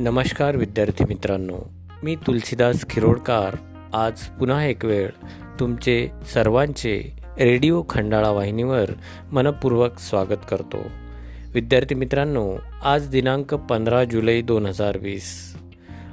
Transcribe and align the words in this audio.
नमस्कार 0.00 0.56
विद्यार्थी 0.56 1.04
मित्रांनो 1.04 1.58
मी 2.02 2.16
तुलसीदास 2.16 2.84
खिरोडकार. 2.90 3.56
आज 3.92 4.20
पुन्हा 4.20 4.64
एक 4.64 4.84
वेळ 4.84 5.08
तुमचे 5.60 6.08
सर्वांचे 6.34 7.12
रेडिओ 7.40 7.82
खंडाळा 7.90 8.30
वाहिनीवर 8.30 8.90
मनपूर्वक 9.32 9.98
स्वागत 9.98 10.46
करतो. 10.50 10.78
विद्यार्थी 11.54 11.94
मित्रांनो 11.94 12.56
आज 12.84 13.08
दिनांक 13.08 13.54
पंधरा 13.54 14.04
जुलै 14.04 14.42
दोन 14.42 14.66
हजार 14.66 14.98
वीस. 14.98 15.56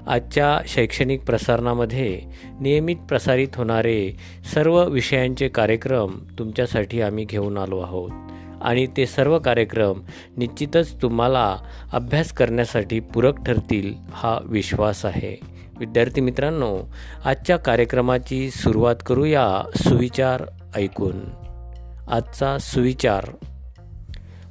आजच्या 0.08 0.60
शैक्षणिक 0.68 1.24
प्रसारणामध्ये 1.24 2.22
नियमित 2.60 2.96
प्रसारित 2.96 3.48
होणारे 3.56 4.18
सर्व 4.54 4.90
विषयांचे 4.90 5.48
कार्यक्रम 5.48 6.12
तुमच्यासाठी 6.40 7.02
आम्ही 7.02 7.26
घेऊन 7.26 7.58
आलो 7.58 7.80
आहोत. 7.80 8.12
आणि 8.62 8.88
ते 8.98 9.05
सर्व 9.05 9.40
कार्यक्रम 9.40 10.02
निश्चितच 10.38 11.02
तुम्हाला 11.02 11.58
अभ्यास 11.94 12.32
करण्यासाठी 12.32 13.00
पूरक 13.00 13.44
ठरतील 13.44 13.94
हा 14.12 14.40
विश्वास 14.44 15.05
आहे. 15.05 15.40
विद्यार्थी 15.80 16.22
मित्रांनो 16.22 16.80
आजच्या 17.26 17.58
कार्यक्रमाची 17.58 18.52
सुरुवात 18.52 18.95
करूया 19.05 19.62
सुविचार 19.76 20.44
ऐकून. 20.76 21.20
आजचा 22.09 22.58
सुविचार. 22.58 23.26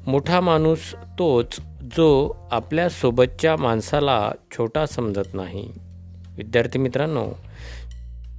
मोठा 0.06 0.40
माणूस 0.40 0.94
तोच 1.18 1.60
जो 1.96 2.36
आपल्या 2.50 2.88
सोबतच्या 2.88 3.56
माणसाला 3.56 4.30
छोटा 4.52 4.86
समजत 4.86 5.34
नाही. 5.34 5.72
विद्यार्थी 6.36 6.78
मित्रांनो 6.78 7.26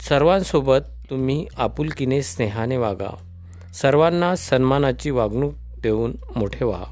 सर्वांसोबत 0.09 1.09
तुम्ही 1.09 1.45
आपुलकीने 1.57 2.21
स्नेहाने 2.21 2.77
वागा. 2.77 3.34
सर्वांना 3.81 4.35
सन्मानाची 4.35 5.09
वागणूक 5.09 5.53
देऊन 5.83 6.15
मोठे 6.35 6.65
व्हा. 6.65 6.83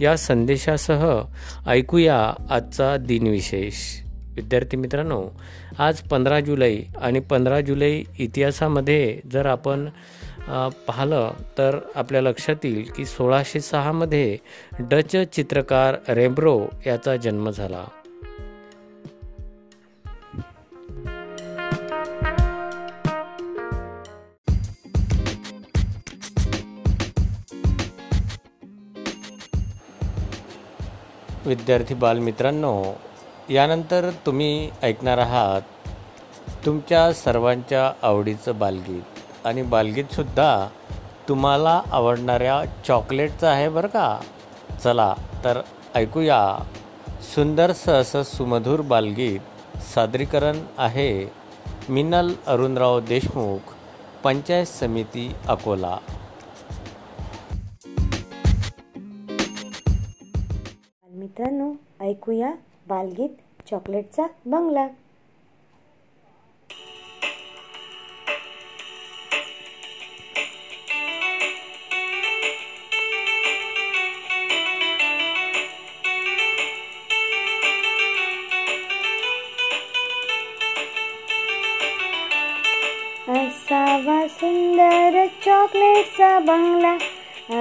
या 0.00 0.16
संदेशासह 0.16 1.20
ऐकूया 1.66 2.32
आजचा 2.50 2.96
दिनविशेष. 2.96 3.74
विद्यार्थी 4.34 4.76
मित्रांनो 4.76 5.24
आज 5.78 6.00
पंधरा 6.00 6.40
जुलै 6.40 6.76
आणि 7.00 7.20
पंधरा 7.20 7.60
जुलै 7.60 8.02
इतिहासामध्ये 8.18 9.20
जर 9.32 9.46
आपण 9.46 9.88
पाहिलं 10.86 11.30
तर 11.58 11.78
आपल्या 11.94 12.20
लक्षात 12.22 12.64
येईल 12.64 12.84
की 12.96 13.04
सोळाशे 13.04 13.60
सहामध्ये 13.60 14.36
डच 14.80 15.16
चित्रकार 15.32 16.12
रेब्रो 16.12 16.66
याचा 16.86 17.16
जन्म 17.16 17.50
झाला. 17.50 17.84
विद्यार्थी 31.48 31.94
बालमित्रांनो 31.94 32.84
यानंतर 33.50 34.10
तुम्ही 34.26 34.70
ऐकणार 34.82 35.18
आहात 35.18 35.62
तुमच्या 36.66 37.12
सर्वांच्या 37.12 37.92
आवडीचं 38.02 38.58
बालगीत. 38.58 39.02
आणि 39.44 39.62
बालगीतसुद्धा 39.62 40.68
तुम्हाला 41.28 41.82
आवडणाऱ्या 41.92 42.64
चॉकलेटचं 42.86 43.46
आहे 43.46 43.68
बरं 43.68 43.86
का? 43.86 44.20
चला 44.84 45.14
तर 45.44 45.60
ऐकूया. 45.94 46.58
सुंदरसं 47.34 47.92
असं 47.92 48.22
सुमधूर 48.22 48.80
बालगीत 48.80 49.40
सादरीकरण 49.94 50.60
आहे 50.78 51.32
मिनल 51.88 52.32
अरुणराव 52.46 53.00
देशमुख 53.00 53.58
पंचायत 54.24 54.66
समिती 54.66 55.34
अकोला. 55.48 55.96
मित्रांनो 61.38 61.72
ऐकूया 62.00 62.50
बालगीत 62.88 63.28
चॉकलेटचा 63.70 64.26
बंगला. 64.46 64.86
असावा 83.28 84.26
सुंदर 84.28 85.26
चॉकलेटचा 85.44 86.38
बंगला 86.38 86.96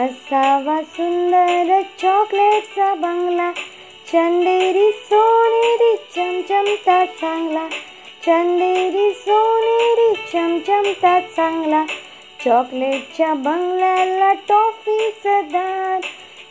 असावा 0.03 0.81
सुंदर 0.84 1.81
चॉकलेटचा 2.01 2.94
बंगला. 2.96 3.51
चंदेरी 4.07 4.91
सोनेरी 4.91 5.95
चमचमता 6.16 7.06
चांगला. 7.06 7.68
चंदेरी 8.25 9.09
सोनेरी 9.13 10.13
चमचमता 10.31 11.19
चांगला. 11.19 11.84
चॉकलेटच्या 12.45 13.34
बंगल्याला 13.34 14.31
टॉफीचं 14.50 15.41
दार 15.47 16.00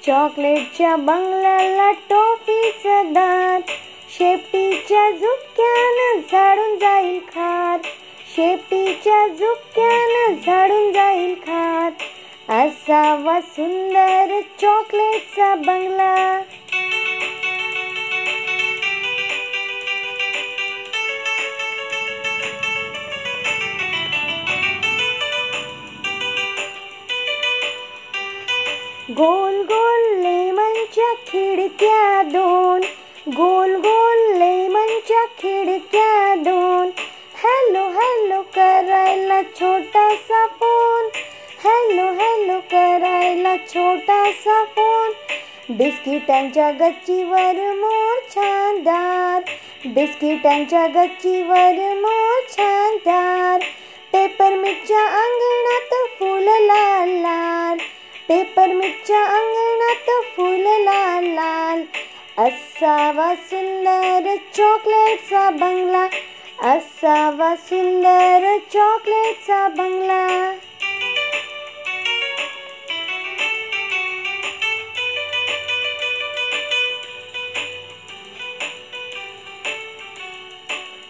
चॉकलेटच्या 0.06 0.96
बंगल्याला 0.96 1.90
टॉफीचं 2.10 3.12
दार 3.12 3.60
शेपटीच्या 4.18 5.10
झुपक्यानं 5.10 6.20
झाडून 6.32 6.76
जाईल 6.76 7.18
खात 7.18 7.86
शेपटीच्या 8.34 9.26
झुपक्यानं 9.28 10.34
झाडून 10.46 10.92
जाईल 10.92 11.34
खात 11.34 12.02
असावा 12.50 13.40
सुंदर 13.40 14.40
चॉकलेटचा 14.60 15.54
बंगला. 15.54 16.42
गोल 29.10 29.54
गोल 29.62 30.20
लेमनच्या 30.22 31.12
खिडक्या 31.26 32.22
दोन. 32.22 32.80
गोल 33.36 33.74
गोल 33.74 34.38
लेमनच्या 34.38 35.24
खिडक्या 35.24 36.34
दोन. 36.34 36.90
हॅलो 37.42 37.84
हॅलो 37.88 38.42
करायला 38.42 39.42
छोटासा 39.42 40.46
फोन. 40.46 41.08
हॅलो 41.64 42.06
हॅलो 42.12 42.58
करायला 42.60 43.56
छोटासा 43.56 44.64
फोन. 44.64 45.12
बिस्किटांच्या 45.68 46.70
गच्चीवर 46.70 47.72
मोर 47.74 48.18
छानदार 48.34 49.42
बिस्किटांच्या 49.86 50.86
गच्चीवर 50.86 51.94
मोर 51.94 52.40
छानदार 52.50 53.60
पेपरमिटच्या 54.12 55.06
अंगणात 55.22 55.94
फुल 56.18 56.44
लाल 56.44 57.08
लाल. 57.08 57.78
पेपरमिटच्या 58.28 59.24
अंगणात 59.24 60.24
फुल 60.36 60.84
लाल 60.84 61.24
लाल. 61.24 61.82
असावा 62.38 63.34
सुंदर 63.34 64.34
चॉकलेटचा 64.56 65.50
बंगला. 65.50 66.06
असावा 66.70 67.56
सुंदर 67.56 68.56
चॉकलेटचा 68.72 69.68
बंगला. 69.68 70.52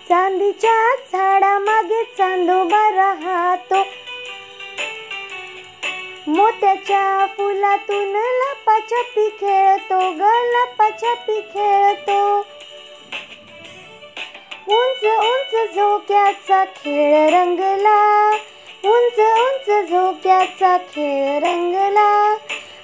चांदीच्या 0.08 0.94
झाडामागे 1.12 2.04
चांदोबा 2.04 2.90
राहतो. 2.90 3.95
मोत्याच्या 6.28 7.26
फुलातून 7.36 8.14
लपाछपी 8.14 9.28
खेळतो 9.40 9.98
ग 10.12 10.30
लपाछपी 10.52 11.40
खेळतो. 11.52 12.16
उंच 14.68 15.04
उंच 15.04 15.74
झोक्याचा 15.74 16.64
खेळ 16.76 17.28
रंगला 17.34 18.30
उंच 18.84 19.18
उंच 19.20 19.90
झोक्याचा 19.90 20.76
खेळ 20.94 21.44
रंगला. 21.44 22.36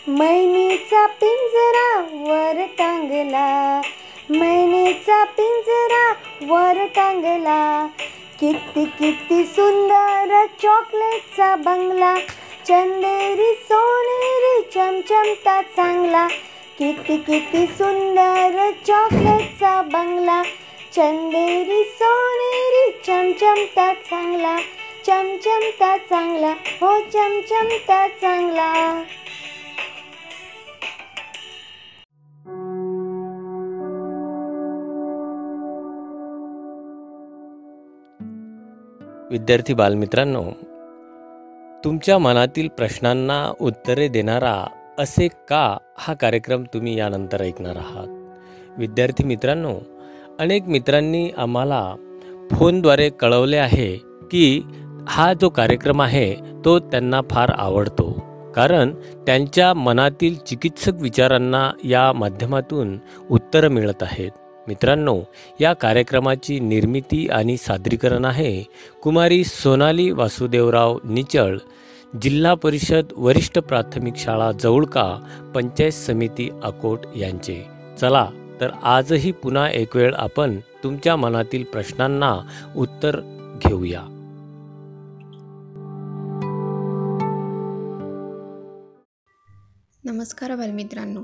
मैनीचा 0.09 1.07
पिंजरा 1.21 1.89
वर 2.29 2.65
टांगला 2.79 3.81
मैनीचा 4.31 5.25
पिंजरा 5.37 6.11
वर 6.49 6.85
टांगला. 6.97 7.87
किती 8.41 8.85
किती 8.99 9.45
सुंदर 9.47 10.45
चॉकलेटचा 10.63 11.55
बंगला 11.57 12.15
चंदेरी 12.67 13.55
सोनेरी 13.55 14.63
चमचमता 14.75 15.63
चांगला. 15.63 16.29
किती 16.79 17.17
किती 17.19 17.67
सुंदर 17.67 18.71
चॉकलेटचा 18.87 19.83
बंगला. 19.83 20.43
चंदेरी 20.93 21.85
सोनेरी 21.85 22.93
चमचमता 23.05 23.95
चांगला. 23.95 24.57
चमचमता 25.07 25.97
चांगला 25.97 26.51
हो 26.51 27.01
चमचमता 27.01 28.09
चांगला. 28.09 29.03
विद्यार्थी 39.31 39.75
बालमित्रांनो 39.75 40.43
तुमच्या 41.85 42.19
मनातील 42.19 42.69
प्रश्नांना 42.69 43.53
उत्तरे 43.61 44.09
देणारा 44.09 44.67
असे 44.99 45.29
का 45.29 45.79
हा 45.99 46.15
कार्यक्रम 46.15 46.65
तुम्ही 46.75 46.99
यानंतर 46.99 47.43
ऐकणार 47.43 47.77
आहात? 47.77 48.09
विद्यार्थी 48.79 49.25
मित्रांनो 49.25 49.75
अनेक 50.41 50.63
मित्रांनी 50.63 51.31
आम्हाला 51.37 51.95
फोनद्वारे 52.51 53.11
कळवले 53.11 53.57
आहे 53.57 53.97
की 54.31 54.63
हा 55.09 55.33
जो 55.33 55.49
कार्यक्रम 55.49 56.03
आहे 56.03 56.35
तो 56.65 56.79
त्यांना 56.79 57.21
फार 57.31 57.53
आवडतो. 57.57 58.23
कारण 58.55 58.95
त्यांच्या 59.27 59.75
मनातील 59.75 60.37
चिकित्सक 60.37 60.93
विचारांना 61.01 61.71
या 61.85 62.13
माध्यमातून 62.13 62.99
उत्तरं 63.31 63.69
मिळत 63.69 64.03
आहेत. 64.03 64.31
मित्रांनो 64.69 65.23
या 65.61 65.73
कार्यक्रमाची 65.73 66.61
निर्मिती 66.61 67.29
आणि 67.29 67.57
सादरीकरण 67.57 68.25
आहे 68.25 68.63
कुमारी 69.03 69.45
सोनाली 69.45 70.11
वासुदेवराव 70.11 70.99
निचळ 71.05 71.57
जिल्हा 72.23 72.55
परिषद 72.55 73.05
वरिष्ठ 73.17 73.59
प्राथमिक 73.59 74.17
शाळा 74.17 74.53
जवळका 74.53 75.19
पंचायत 75.55 75.93
समिती 75.93 76.51
अकोट 76.63 76.99
यांचे. 77.17 77.67
चला 78.01 78.29
तर 78.61 78.71
आजही 78.83 79.33
पुन्हा 79.33 79.71
एक 79.71 79.97
वेळ 79.97 80.15
आपण 80.15 80.57
तुमच्या 80.85 81.17
मनातील 81.17 81.65
प्रश्नांना 81.65 82.41
उत्तर 82.77 83.21
घेऊया. 83.67 84.03
नमस्कार 90.05 90.57
बालमित्रांनो. 90.57 91.21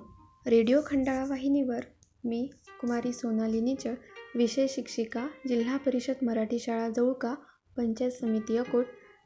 रेडिओ 0.47 0.81
खंडाळा 0.87 1.25
वाहिनीवर 1.29 1.81
मी 2.25 2.51
कुमारी 2.81 3.13
सोनाली 3.13 3.61
निचळ 3.61 3.95
विषय 4.35 4.67
शिक्षिका 4.69 5.27
जिल्हा 5.49 5.77
परिषद 5.77 6.15
मराठी 6.23 6.59
शाळा 6.59 6.89
जवळका 6.89 7.35
पंचायत 7.77 8.11
समिती 8.11 8.57
अकोट 8.57 8.85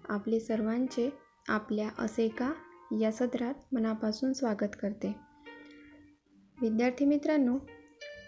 आपले 0.09 0.41
सर्वांचे 0.41 1.11
आपल्या 1.49 1.89
असे 1.99 2.29
का 2.29 2.53
या 3.01 3.13
सत्रात 3.13 3.55
मनापासून 3.75 4.33
स्वागत 4.33 4.77
करते. 4.83 5.15
विद्यार्थी 6.61 7.05
मित्रांनो 7.05 7.59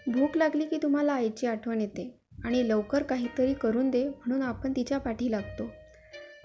भूक 0.07 0.37
लागली 0.37 0.65
की 0.65 0.77
तुम्हाला 0.83 1.13
आईची 1.13 1.47
आठवण 1.47 1.81
येते 1.81 2.19
आणि 2.43 2.69
लवकर 2.69 3.03
काहीतरी 3.03 3.53
करून 3.53 3.89
दे 3.89 4.07
म्हणून 4.09 4.41
आपण 4.41 4.71
तिच्या 4.71 4.97
पाठी 4.97 5.31
लागतो. 5.31 5.63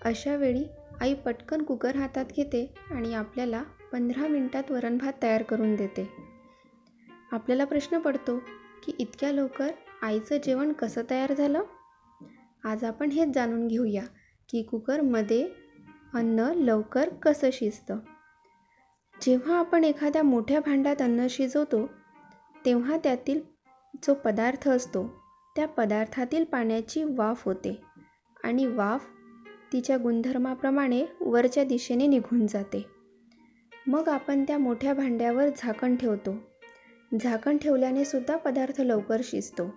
अशा 0.04 0.36
वेळी 0.36 0.64
आई 1.00 1.14
पटकन 1.14 1.62
कुकर 1.62 1.96
हातात 1.96 2.24
घेते 2.36 2.74
आणि 2.90 3.14
आपल्याला 3.14 3.62
पंधरा 3.92 4.26
मिनटात 4.26 4.70
वरणभात 4.70 5.12
तयार 5.22 5.42
करून 5.42 5.74
देते. 5.74 6.08
आपल्याला 7.32 7.64
प्रश्न 7.64 7.98
पडतो 7.98 8.40
की 8.84 8.92
इतक्या 8.98 9.32
लवकर 9.32 9.70
आईचं 10.02 10.36
जेवण 10.36 10.72
कसं 10.72 11.02
तयार 11.10 11.32
झालं? 11.32 11.62
आज 12.64 12.84
आपण 12.84 13.10
हेच 13.10 13.28
जाणून 13.34 13.66
घेऊया 13.68 14.02
की 14.48 14.62
कुकरमध्ये 14.62 15.48
अन्न 16.14 16.40
लवकर 16.40 17.08
कसं 17.08 17.48
शिजतं. 17.52 17.98
जेव्हा 19.22 19.58
आपण 19.58 19.84
एखाद्या 19.84 20.22
मोठ्या 20.22 20.60
भांड्यात 20.60 21.02
अन्न 21.02 21.26
शिजवतो 21.30 21.86
तेव्हा 22.64 22.96
त्यातील 22.96 23.40
जो 24.04 24.14
पदार्थ 24.14 24.68
असतो 24.68 25.06
त्या 25.56 25.68
पदार्थातील 25.68 26.44
पाण्याची 26.44 27.04
वाफ 27.04 27.44
होते 27.44 27.80
आणि 28.44 28.66
वाफ 28.66 29.06
तिच्या 29.72 29.96
गुणधर्माप्रमाणे 29.96 31.04
वरच्या 31.20 31.64
दिशेने 31.64 32.06
निघून 32.06 32.46
जाते. 32.46 32.86
मग 33.86 34.08
आपण 34.08 34.44
त्या 34.44 34.58
मोठ्या 34.58 34.94
भांड्यावर 34.94 35.48
झाकण 35.56 35.96
ठेवतो. 35.96 36.36
झाकण 37.18 37.56
ठेवल्याने 37.56 38.04
सुद्धा 38.04 38.36
पदार्थ 38.36 38.80
लवकर 38.80 39.20
शिजतो. 39.24 39.70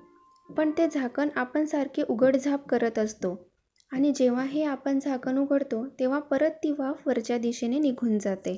पण 0.50 0.72
ते 0.72 0.88
झाकण 0.88 1.30
आपण 1.36 1.66
सारखे 1.66 2.04
उघडझाप 2.10 2.68
करत 2.68 3.00
असतो. 3.00 3.50
आणि 3.92 4.12
जेव्हा 4.16 4.44
हे 4.44 4.64
आपण 4.64 5.00
झाकण 5.00 5.38
उघडतो 5.38 5.86
तेव्हा 6.00 6.20
परत 6.20 6.52
ती 6.52 6.72
वाफ 6.72 7.08
वरच्या 7.08 7.38
दिशेने 7.38 7.80
निघून 7.80 8.20
जाते. 8.20 8.56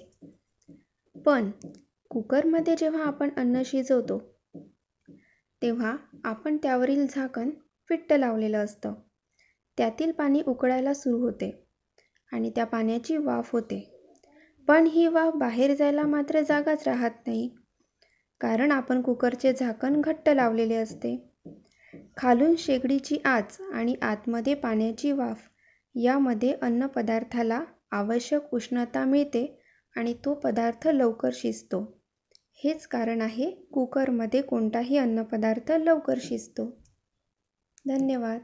पण 1.15 1.51
कुकरमध्ये 2.09 2.75
जेव्हा 2.77 3.03
आपण 3.03 3.29
अन्न 3.37 3.61
शिजवतो 3.65 4.21
तेव्हा 5.61 5.95
आपण 6.23 6.57
त्यावरील 6.57 7.07
झाकण 7.09 7.49
फिट्ट 7.89 8.13
लावलेलं 8.13 8.57
असतं. 8.57 8.93
त्यातील 9.77 10.11
पाणी 10.11 10.41
उकळायला 10.47 10.93
सुरू 10.93 11.17
होते 11.17 11.67
आणि 12.31 12.49
त्या 12.49 12.65
पाण्याची 12.65 13.17
वाफ 13.17 13.51
होते. 13.51 13.91
पण 14.67 14.87
ही 14.87 15.07
वाफ 15.07 15.33
बाहेर 15.33 15.75
जायला 15.75 16.03
मात्र 16.03 16.41
जागाच 16.41 16.87
राहत 16.87 17.27
नाही. 17.27 17.49
कारण 18.39 18.71
आपण 18.71 19.01
कुकरचे 19.01 19.53
झाकण 19.53 20.01
घट्ट 20.01 20.29
लावलेले 20.29 20.75
असते. 20.75 21.29
खालून 22.17 22.55
शेगडीची 22.55 23.17
आच 23.25 23.57
आणि 23.73 23.95
आतमध्ये 24.01 24.53
पाण्याची 24.53 25.11
वाफ 25.11 25.41
यामध्ये 25.95 26.55
अन्नपदार्थाला 26.61 27.63
आवश्यक 27.91 28.53
उष्णता 28.53 29.05
मिळते 29.05 29.61
आणि 29.95 30.13
तो 30.13 30.33
पदार्थ 30.33 30.87
लवकर 30.87 31.29
शिजतो. 31.33 32.01
हेच 32.63 32.87
कारण 32.87 33.21
आहे 33.21 33.51
कुकरमध्ये 33.51 34.41
कोणताही 34.41 34.97
अन्नपदार्थ 34.97 35.71
लवकर 35.71 36.17
शिजतो. 36.21 36.83
धन्यवाद. 37.87 38.39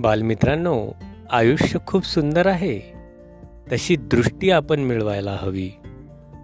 बालमित्रांनो 0.00 0.88
आयुष्य 1.30 1.78
खूप 1.86 2.02
सुंदर 2.02 2.46
आहे. 2.46 3.01
तशी 3.72 3.96
दृष्टी 3.96 4.50
आपण 4.50 4.80
मिळवायला 4.80 5.36
हवी. 5.40 5.70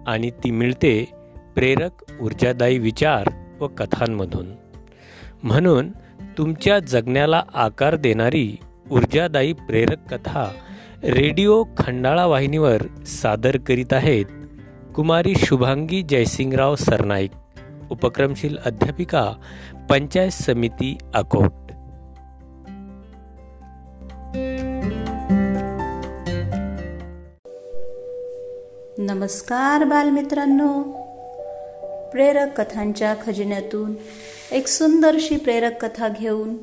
आणि 0.07 0.29
ती 0.29 0.51
मिळते 0.51 1.11
प्रेरक 1.55 2.03
ऊर्जादायी 2.21 2.77
विचार 2.77 3.29
व 3.59 3.67
कथांमधून. 3.67 4.47
म्हणून 5.43 5.91
तुमच्या 6.37 6.79
जगण्याला 6.79 7.43
आकार 7.53 7.95
देणारी 7.95 8.57
ऊर्जादायी 8.91 9.53
प्रेरक 9.53 10.13
कथा 10.13 10.51
रेडिओ 11.03 11.63
खंडाळा 11.77 12.25
वाहिनीवर 12.25 12.81
सादर 13.05 13.57
करीत 13.57 13.93
आहेत 13.93 14.25
कुमारी 14.95 15.33
शुभांगी 15.35 16.01
जयसिंगराव 16.01 16.75
सरनाईक 16.75 17.31
उपक्रमशील 17.91 18.57
अध्यापिका 18.65 19.33
पंचायत 19.89 20.31
समिती 20.31 20.97
अकोट. 21.13 21.51
नमस्कार 29.01 29.83
बालमित्रांनो. 29.83 30.83
प्रेरक 32.11 32.61
कथांच्या 32.61 33.15
खजिन्यातून 33.25 33.95
एक 34.51 34.67
सुंदरशी 34.67 35.37
प्रेरक 35.37 35.85
कथा 35.85 36.07
घेऊन 36.07 36.57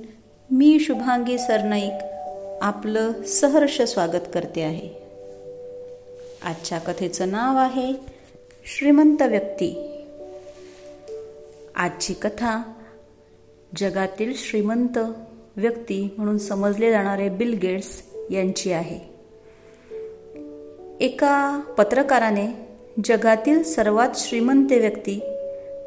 मी 0.51 0.81
शुभांगी 0.81 1.39
सरनाईक 1.39 1.93
आपलं 2.61 3.13
सहर्ष 3.23 3.83
स्वागत 3.83 4.29
करते 4.35 4.63
आहे. 4.63 4.89
आजच्या 6.43 6.79
कथेचं 6.79 7.31
नाव 7.31 7.57
आहे 7.57 7.93
श्रीमंत 8.65 9.23
व्यक्ती. 9.23 10.03
आजची 11.75 12.15
कथा 12.15 12.73
जगातील 13.77 14.33
श्रीमंत 14.37 14.99
व्यक्ती 15.57 16.15
म्हणून 16.17 16.39
समजले 16.39 16.91
जाणारे 16.91 17.29
बिल 17.29 17.59
गेट्स 17.63 18.03
यांची 18.31 18.73
आहे. 18.73 19.16
एका 21.01 21.61
पत्रकाराने 21.79 22.47
जगातील 23.05 23.63
सर्वात 23.63 24.09
श्रीमंत 24.15 24.73
व्यक्ती 24.73 25.21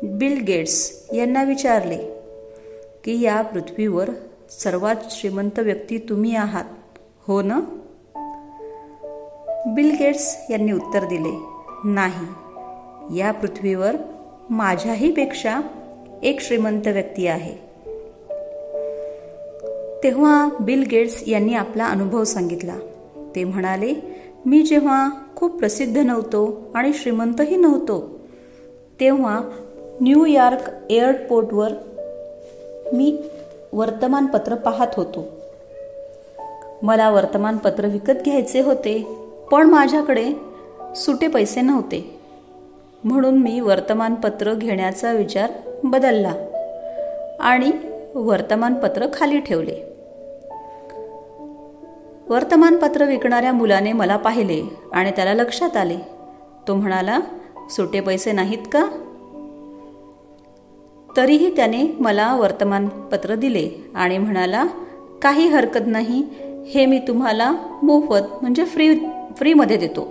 बिल 0.04 0.44
गेट्स 0.44 1.06
यांना 1.14 1.44
विचारले 1.44 1.98
की 3.04 3.22
या 3.22 3.42
पृथ्वीवर 3.42 4.10
सर्वात 4.50 4.96
श्रीमंत 5.12 5.60
व्यक्ती 5.60 5.98
तुम्ही 5.98 6.36
आहात 6.36 6.64
हो 7.28 7.42
ना? 7.42 7.60
बिल 9.68 9.96
गेट्स 10.00 10.38
यांनी 10.50 10.72
उत्तर 10.72 11.04
दिले 11.04 11.40
नाही 11.84 13.20
या 13.20 13.32
पृथ्वीवर 13.32 13.96
माझ्याही 14.50 15.12
पेक्षा 15.12 15.60
एक 16.24 16.42
श्रीमंत 16.42 16.88
व्यक्ती 16.88 17.28
आहे. 17.28 17.56
तेव्हा 20.04 20.50
बिल 20.60 20.84
गेट्स 20.92 21.24
यांनी 21.28 21.54
आपला 21.54 21.86
अनुभव 21.86 22.24
सांगितला. 22.24 22.76
ते 23.36 23.44
म्हणाले 23.44 24.09
मी 24.46 24.62
जेव्हा 24.62 25.10
खूप 25.36 25.60
प्रसिद्ध 25.60 25.98
नव्हतो 25.98 26.72
आणि 26.76 26.94
श्रीमंतही 26.94 27.56
नव्हतो 27.56 28.20
तेव्हा 29.00 29.42
न्यूयॉर्क 30.02 30.70
एअरपोर्टवर 30.90 31.72
मी 32.94 33.18
वर्तमानपत्र 33.74 34.56
पाहत 34.56 34.88
होतो. 34.98 35.28
मला 36.84 37.10
वर्तमानपत्र 37.10 37.86
विकत 37.86 38.14
घ्यायचे 38.26 38.62
होते 38.62 39.08
पण 39.52 39.68
माझ्याकडे 39.70 40.34
सुटे 40.96 41.28
पैसे 41.28 41.62
नव्हते. 41.62 42.20
म्हणून 43.04 43.38
मी 43.38 43.60
वर्तमानपत्र 43.60 44.54
घेण्याचा 44.54 45.12
विचार 45.12 45.52
बदलला 45.84 46.34
आणि 47.40 47.72
वर्तमानपत्र 48.16 49.06
खाली 49.14 49.40
ठेवले. 49.40 49.89
वर्तमानपत्र 52.30 53.06
विकणाऱ्या 53.06 53.54
मुलाने 53.54 53.94
मला 53.94 54.18
पाहिले 54.18 54.64
आणि 54.94 55.12
त्याला 55.12 55.34
लक्षात 55.34 55.78
आले. 55.78 55.98
तो 56.68 56.76
म्हणाला 56.76 57.20
सुटे 57.70 58.00
पैसे 58.00 58.32
नाहीत 58.32 58.58
का? 58.72 58.86
तरीही 61.18 61.56
त्याने 61.56 61.96
मला 62.00 62.36
वर्तमानपत्र 62.36 63.36
दिले 63.36 63.70
आणि 63.96 64.18
म्हणाला 64.18 64.66
काही 65.22 65.48
हरकत 65.48 65.88
नाही. 65.88 66.24
हे 66.68 66.86
मी 66.86 67.00
तुम्हाला 67.00 67.52
मोफत 67.84 68.28
म्हणजे 68.42 68.66
फ्री 68.66 68.96
फ्रीमध्ये 69.38 69.78
देतो. 69.78 70.08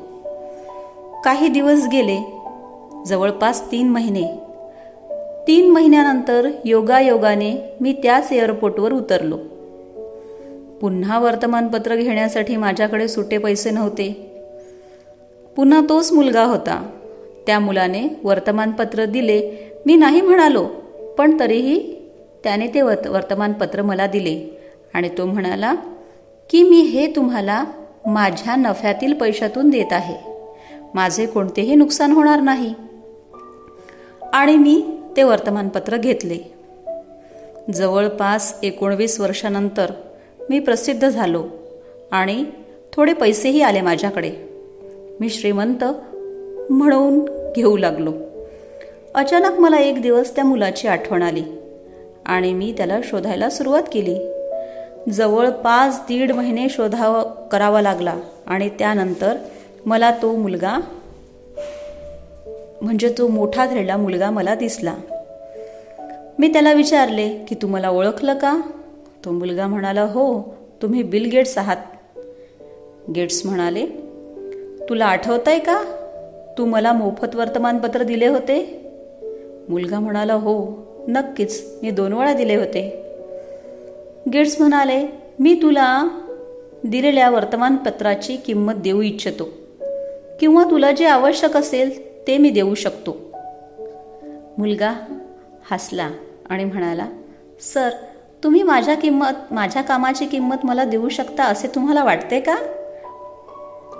काही 1.24 1.48
दिवस 1.48 1.86
गेले. 1.92 2.32
जवळपास 3.06 3.72
तीन 3.72 3.88
महिने. 3.88 4.40
तीन 5.46 5.70
महिन्यानंतर 5.70 6.48
योगायोगाने 6.64 7.76
मी 7.80 7.92
त्याच 7.92 8.32
एअरपोर्टवर 8.32 8.92
उतरलो. 8.92 9.36
पुन्हा 10.80 11.18
वर्तमानपत्र 11.18 11.96
घेण्यासाठी 11.96 12.56
माझ्याकडे 12.56 13.08
सुटे 13.08 13.38
पैसे 13.38 13.70
नव्हते. 13.70 14.12
पुन्हा 15.56 15.80
तोच 15.88 16.12
मुलगा 16.12 16.44
होता. 16.44 16.90
त्या 17.46 17.58
मुलाने 17.58 18.08
वर्तमानपत्र 18.24 19.04
दिले. 19.04 19.70
मी 19.86 19.96
नाही 19.96 20.20
म्हणालो 20.20 20.66
पण 21.18 21.40
तरीही 21.40 21.94
त्याने 22.44 22.68
ते 22.68 22.82
वर्त 22.82 23.06
वर्तमानपत्र 23.06 23.82
मला 23.82 24.06
दिले. 24.06 24.60
आणि 24.94 25.08
तो 25.18 25.26
म्हणाला 25.26 25.74
की 26.50 26.62
मी 26.62 26.80
हे 26.80 27.06
तुम्हाला 27.06 27.64
माझ्या 28.06 28.56
नफ्यातील 28.56 29.12
पैशातून 29.12 29.70
देत 29.70 29.92
आहे. 29.92 30.16
माझे 30.94 31.26
कोणतेही 31.26 31.74
नुकसान 31.74 32.12
होणार 32.12 32.40
नाही. 32.40 32.74
आणि 34.32 34.56
मी 34.56 34.98
ते 35.16 35.22
वर्तमानपत्र 35.22 35.96
घेतले. 35.96 36.38
जवळपास 37.74 38.54
एकोणवीस 38.62 39.20
वर्षानंतर 39.20 39.90
मी 40.50 40.58
प्रसिद्ध 40.58 41.08
झालो 41.08 41.46
आणि 42.10 42.44
थोडे 42.92 43.12
पैसेही 43.12 43.62
आले 43.62 43.80
माझ्याकडे. 43.80 44.32
मी 45.20 45.30
श्रीमंत 45.30 45.84
म्हणून 46.70 47.24
घेऊ 47.56 47.76
लागलो. 47.76 48.12
अचानक 49.14 49.60
मला 49.60 49.76
एक 49.76 50.02
दिवस 50.02 50.34
त्या 50.34 50.44
मुलाची 50.44 50.88
आठवण 50.88 51.22
आली 51.22 51.42
आणि 52.26 52.52
मी 52.52 52.74
त्याला 52.76 52.98
शोधायला 53.04 53.50
सुरुवात 53.50 53.82
केली. 53.92 54.18
जवळपास 55.10 56.00
दीड 56.08 56.32
महिने 56.32 56.68
शोधावं 56.68 57.48
करावा 57.48 57.82
लागला 57.82 58.16
आणि 58.46 58.68
त्यानंतर 58.68 59.36
मला 59.86 60.10
तो 60.10 60.36
मुलगा 60.36 60.80
म्हणजे 62.82 63.14
तो 63.18 63.28
मोठा 63.28 63.66
झालेला 63.66 63.96
मुलगा 63.96 64.30
मला 64.30 64.54
दिसला. 64.54 64.94
मी 66.38 66.52
त्याला 66.52 66.72
विचारले 66.72 67.28
की 67.48 67.54
तू 67.54 67.66
मला 67.66 67.90
ओळखलं 67.90 68.34
का? 68.34 68.60
तो 69.24 69.30
मुलगा 69.30 69.66
म्हणाला 69.66 70.02
हो 70.02 70.56
तुम्ही 70.82 71.02
बिल 71.02 71.30
गेट्स 71.30 71.58
आहात. 71.58 71.76
गेट्स 73.14 73.46
म्हणाले 73.46 73.86
तुला 74.88 75.06
आठवत 75.06 75.38
आहे 75.46 75.58
का? 75.58 75.82
तू 76.58 76.64
मला 76.64 76.92
मोफत 76.92 77.36
वर्तमानपत्र 77.36 78.02
दिले 78.02 78.26
होते? 78.26 78.84
मुलगा 79.68 79.98
म्हणाला 80.00 80.34
हो 80.34 80.86
नक्कीच 81.08 81.64
मी 81.82 81.90
दोन 81.90 82.12
वेळा 82.12 82.32
दिले 82.32 82.54
होते. 82.54 83.02
गेट्स 84.32 84.60
म्हणाले 84.60 85.06
मी 85.40 85.54
तुला 85.54 86.08
दिलेल्या 86.84 87.30
वर्तमानपत्राची 87.30 88.36
किंमत 88.36 88.72
देऊ 88.72 89.02
इच्छितो. 89.02 89.48
किंवा 90.40 90.64
तुला 90.64 90.92
जे 90.92 91.04
आवश्यक 91.04 91.56
असेल 91.56 92.08
ते 92.26 92.38
मी 92.38 92.50
देऊ 92.50 92.74
शकतो. 92.74 93.16
मुलगा 94.58 94.92
हसला 95.70 96.10
आणि 96.48 96.64
म्हणाला 96.64 97.06
सर 97.74 97.90
तुम्ही 98.44 98.62
माझ्या 98.62 98.94
किंमत 98.94 99.52
माझ्या 99.52 99.82
कामाची 99.82 100.26
किंमत 100.26 100.56
मला 100.64 100.84
देऊ 100.84 101.08
शकता 101.08 101.44
असे 101.44 101.68
तुम्हाला 101.74 102.04
वाटते 102.04 102.40
का? 102.40 102.56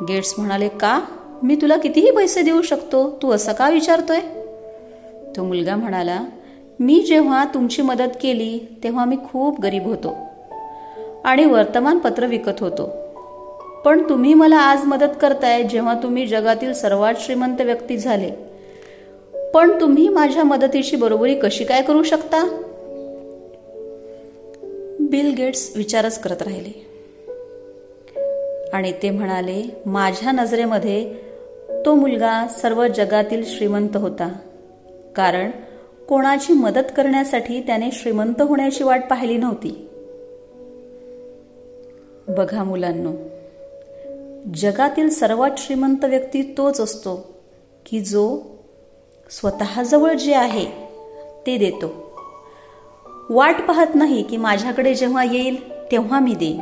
गेट्स 0.09 0.35
म्हणाले 0.39 0.69
का? 0.69 1.01
मी 1.43 1.57
तुला 1.57 1.77
कितीही 1.77 2.11
पैसे 2.11 2.43
देऊ 2.43 2.63
शकतो. 2.63 3.19
तू 3.23 3.31
असं 3.31 3.53
का 3.53 3.69
विचारतोय? 3.69 4.21
तो 5.37 5.45
मुलगा 5.45 5.77
म्हणाला 5.77 6.21
मी 6.81 7.01
जेव्हा 7.01 7.45
तुमची 7.45 7.83
मदत 7.83 8.17
केली 8.23 8.79
तेव्हा 8.85 9.05
मी 9.05 9.17
खूप 9.17 9.61
गरीब 9.61 9.87
होतो 9.87 10.17
आणि 11.25 11.45
वर्तमानपत्र 11.45 12.27
विकत 12.27 12.61
होतो. 12.61 12.91
पण 13.85 14.09
तुम्ही 14.09 14.35
मला 14.35 14.57
आज 14.57 14.85
मदत 14.85 15.13
करताय 15.21 15.63
जेव्हा 15.63 15.95
तुम्ही 15.95 16.27
जगातील 16.27 16.73
सर्वात 16.73 17.15
श्रीमंत 17.21 17.61
व्यक्ती 17.61 17.97
झाले. 17.97 18.31
पण 19.55 19.81
तुम्ही 19.81 20.09
माझ्या 20.09 20.45
मदतीची 20.45 20.97
बरोबरी 20.97 21.35
कशी 21.35 21.65
काय 21.65 21.83
करू 21.83 22.03
शकता? 22.03 22.63
बिल 25.11 25.35
गेट्स 25.35 25.73
विचारच 25.77 26.21
करत 26.21 26.43
राहिले. 26.43 26.89
आणि 28.73 28.93
ते 28.93 29.11
म्हणाले 29.11 29.77
माझ्या 29.87 30.33
नजरेमध्ये 30.33 31.15
तो 31.87 31.95
मुलगा 31.95 32.47
सर्व 32.49 32.87
जगातील 32.87 33.45
श्रीमंत 33.47 33.97
होता. 33.97 34.33
कारण 35.17 35.51
कोणाची 36.09 36.53
मदत 36.53 36.93
करण्यासाठी 36.97 37.61
त्याने 37.61 37.91
श्रीमंत 37.93 38.43
होण्याची 38.43 38.85
वाट 38.85 39.03
पाहिली 39.11 39.37
नव्हती. 39.37 39.89
बघा 42.29 42.65
मुलांनो 42.65 43.13
जगातील 44.55 45.09
सर्वात 45.09 45.51
श्रीमंत 45.59 46.05
व्यक्ती 46.05 46.43
तोच 46.43 46.81
असतो 46.81 47.35
की 47.87 48.01
जो 48.01 48.39
स्वतःजवळ 49.31 50.13
जे 50.13 50.35
आहे 50.35 50.67
ते 51.47 51.57
देतो. 51.57 52.08
वाट 53.31 53.57
पाहत 53.69 53.87
नाही 53.95 54.23
की 54.23 54.37
माझ्याकडे 54.37 54.95
जेव्हा 54.95 55.25
येईल 55.25 55.73
तेव्हा 55.93 56.21
मी 56.21 56.35
देईन. 56.35 56.61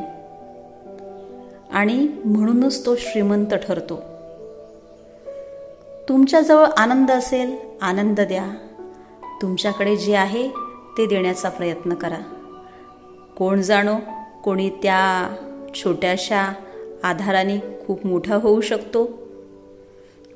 आणि 1.73 2.09
म्हणूनच 2.25 2.87
तो 2.87 2.97
श्रीमंत 2.97 3.47
ठरतो. 3.47 4.03
तुमच्याजवळ 6.09 6.65
आनंद 6.65 7.11
असेल 7.11 7.57
आनंद 7.83 8.21
द्या. 8.21 8.47
तुमच्याकडे 9.43 9.97
जे 9.97 10.17
आहे 10.17 10.49
ते 10.99 11.07
देण्याचा 11.07 11.49
प्रयत्न 11.49 11.95
करा. 11.95 12.19
कोण 13.39 13.61
जाणो 13.61 13.97
कोणी 14.45 14.71
त्या 14.71 15.35
छोट्याशा 15.75 16.53
आधाराने 17.03 17.59
खूप 17.87 18.07
मोठा 18.07 18.35
होऊ 18.35 18.61
शकतो. 18.61 19.11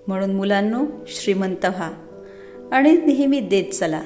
म्हणून 0.06 0.34
मुलांनो 0.34 0.84
श्रीमंत 1.06 1.64
व्हा. 1.64 1.90
आणि 2.72 2.92
नेहमी 2.92 3.40
देत 3.40 3.74
चला. 3.74 4.02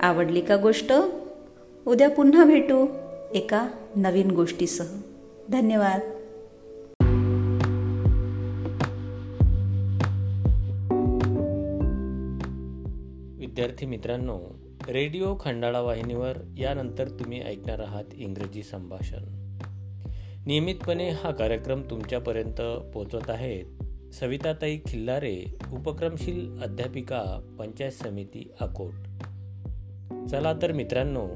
आवडली 0.00 0.40
का 0.40 0.56
गोष्ट? 0.56 0.92
उद्या 1.86 2.10
पुन्हा 2.10 2.44
भेटू 2.44 2.86
एका 3.34 3.68
नवीन 3.96 4.30
गोष्टीसह. 4.30 4.84
धन्यवाद. 5.48 6.00
विद्यार्थी 13.40 13.86
मित्रांनो 13.86 14.40
रेडिओ 14.88 15.34
खंडाळा 15.40 15.80
वाहिनीवर 15.80 16.38
यानंतर 16.58 17.08
तुम्ही 17.08 17.42
ऐकणार 17.42 17.80
आहात 17.80 18.04
इंग्रजी 18.14 18.62
संभाषण. 18.62 19.24
नियमितपणे 20.46 21.10
हा 21.10 21.30
कार्यक्रम 21.30 21.82
तुमच्यापर्यंत 21.90 22.88
पोचत 22.94 23.30
आहेत 23.30 23.64
सविताताई 24.14 24.78
खिल्लारे 24.86 25.58
उपक्रमशील 25.72 26.62
अध्यापिका 26.62 27.54
पंचायत 27.58 27.92
समिती 27.92 28.50
अकोट. 28.60 29.07
चला 30.30 30.52
तर 30.62 30.72
मित्रांनो 30.72 31.28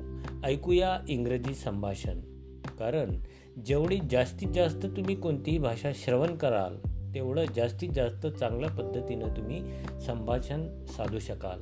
ऐकूया 0.44 1.00
इंग्रजी 1.08 1.54
संभाषण. 1.54 2.20
कारण 2.78 3.22
जेवढी 3.66 4.00
जास्तीत 4.10 4.48
जास्त 4.48 4.86
तुम्ही 4.86 5.14
कोणतीही 5.14 5.58
भाषा 5.58 5.92
श्रवण 5.94 6.36
कराल 6.36 6.78
तेवढं 7.14 7.44
जास्तीत 7.56 7.88
जास्त 7.88 8.26
चांगल्या 8.26 8.70
पद्धतीनं 8.70 9.28
तुम्ही 9.28 9.60
संभाषण 10.00 10.84
साधू 10.84 11.18
शकाल. 11.18 11.60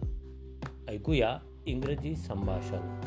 ऐकूया 0.88 1.38
इंग्रजी 1.67 2.17
संभाषण. 2.17 3.00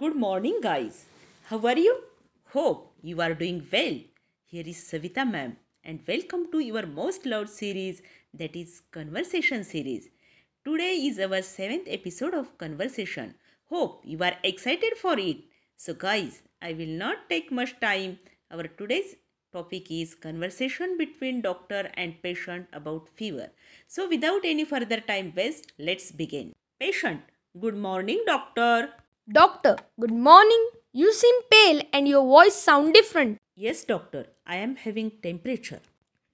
Good 0.00 0.12
morning 0.12 0.60
guys 0.62 0.92
How 1.52 1.64
are 1.64 1.78
you 1.78 1.92
Hope 2.56 2.78
you 3.02 3.16
are 3.16 3.32
doing 3.32 3.60
well 3.72 3.98
Here 4.52 4.66
is 4.66 4.76
Savita 4.76 5.24
ma'am 5.24 5.50
and 5.86 6.00
welcome 6.08 6.46
to 6.50 6.58
your 6.58 6.84
most 6.84 7.24
loved 7.24 7.48
series 7.48 8.02
that 8.34 8.56
is 8.56 8.82
Conversation 8.90 9.62
series. 9.62 10.08
Today 10.64 10.94
is 11.08 11.20
our 11.20 11.40
seventh 11.42 11.86
episode 11.86 12.34
of 12.34 12.58
Conversation. 12.58 13.36
Hope 13.70 14.00
you 14.04 14.18
are 14.18 14.34
excited 14.42 14.96
for 14.96 15.16
it. 15.16 15.36
So, 15.76 15.94
guys, 15.94 16.42
I 16.60 16.72
will 16.72 16.94
not 17.04 17.28
take 17.28 17.52
much 17.52 17.78
time. 17.78 18.18
Our 18.50 18.64
today's 18.64 19.14
topic 19.52 19.88
is 19.92 20.16
conversation 20.16 20.98
between 20.98 21.40
doctor 21.40 21.88
and 21.94 22.20
patient 22.20 22.66
about 22.72 23.08
fever. 23.08 23.50
So, 23.86 24.08
without 24.08 24.40
any 24.44 24.64
further 24.64 24.98
time 24.98 25.34
waste, 25.36 25.72
let's 25.78 26.10
begin. 26.10 26.52
Patient, 26.80 27.20
good 27.60 27.76
morning, 27.76 28.24
doctor. 28.26 28.88
Doctor, 29.32 29.76
good 30.00 30.10
morning. 30.30 30.68
You 30.92 31.12
seem 31.12 31.42
pale 31.48 31.82
and 31.92 32.08
your 32.08 32.24
voice 32.24 32.56
sound 32.56 32.92
different. 32.92 33.38
Yes, 33.58 33.84
doctor, 33.84 34.26
I 34.46 34.56
am 34.56 34.76
having 34.76 35.12
temperature. 35.22 35.80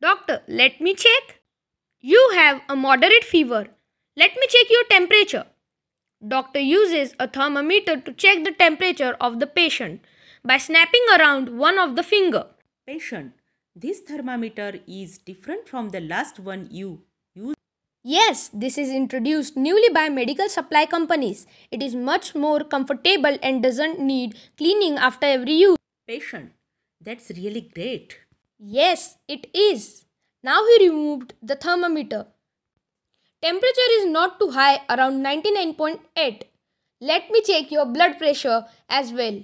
Doctor, 0.01 0.43
let 0.49 0.81
me 0.81 0.93
check. 0.93 1.41
You 2.01 2.31
have 2.35 2.63
a 2.69 2.75
moderate 2.75 3.23
fever. 3.23 3.69
Let 4.17 4.35
me 4.35 4.47
check 4.49 4.67
your 4.69 4.83
temperature. 4.91 5.47
Doctor 6.27 6.59
uses 6.59 7.15
a 7.21 7.29
thermometer 7.29 8.01
to 8.01 8.13
check 8.13 8.43
the 8.43 8.51
temperature 8.51 9.17
of 9.21 9.39
the 9.39 9.47
patient 9.47 10.01
by 10.45 10.59
snapping 10.59 11.07
around 11.17 11.57
one 11.57 11.79
of 11.79 11.95
the 11.95 12.03
finger. 12.03 12.47
Patient, 12.89 13.35
This 13.77 14.01
thermometer 14.01 14.81
is 14.89 15.19
different 15.19 15.69
from 15.69 15.91
the 15.91 16.01
last 16.01 16.41
one 16.41 16.67
you 16.73 17.03
used. 17.37 17.57
Yes, 18.03 18.51
this 18.53 18.77
is 18.77 18.91
introduced 18.91 19.57
newly 19.57 19.91
by 19.95 20.09
medical 20.09 20.49
supply 20.49 20.87
companies. 20.87 21.47
It 21.71 21.85
is 21.85 21.95
much 21.95 22.35
more 22.35 22.65
comfortable 22.65 23.39
and 23.41 23.63
doesn't 23.63 24.01
need 24.01 24.37
cleaning 24.59 24.97
after 24.99 25.27
every 25.27 25.55
use. 25.55 25.79
Patient. 26.09 26.53
That's 27.05 27.31
really 27.31 27.63
great. 27.63 28.19
Yes, 28.59 29.17
it 29.27 29.49
is. 29.55 30.05
Now 30.43 30.65
he 30.65 30.89
removed 30.89 31.35
the 31.43 31.57
thermometer. 31.57 32.27
Temperature 33.43 33.91
is 33.99 34.07
not 34.07 34.39
too 34.39 34.51
high, 34.51 34.83
around 34.89 35.25
99.8. 35.25 36.43
Let 37.01 37.31
me 37.31 37.43
check 37.43 37.73
your 37.73 37.87
blood 37.87 38.19
pressure 38.19 38.67
as 38.89 39.13
well. 39.13 39.43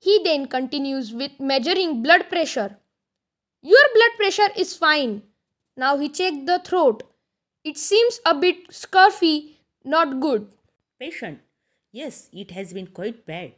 He 0.00 0.20
then 0.24 0.46
continues 0.46 1.12
with 1.12 1.38
measuring 1.38 2.02
blood 2.02 2.28
pressure. 2.28 2.78
Your 3.62 3.84
blood 3.94 4.16
pressure 4.16 4.52
is 4.56 4.76
fine. 4.76 5.22
Now 5.76 5.98
he 5.98 6.08
checked 6.08 6.46
the 6.46 6.58
throat. 6.58 7.04
It 7.64 7.78
seems 7.78 8.20
a 8.26 8.34
bit 8.34 8.70
scurfy, 8.70 9.54
not 9.84 10.20
good. 10.20 10.48
Patient. 10.98 11.40
Yes, 11.92 12.28
it 12.32 12.50
has 12.50 12.72
been 12.72 12.88
quite 12.88 13.24
bad. 13.24 13.52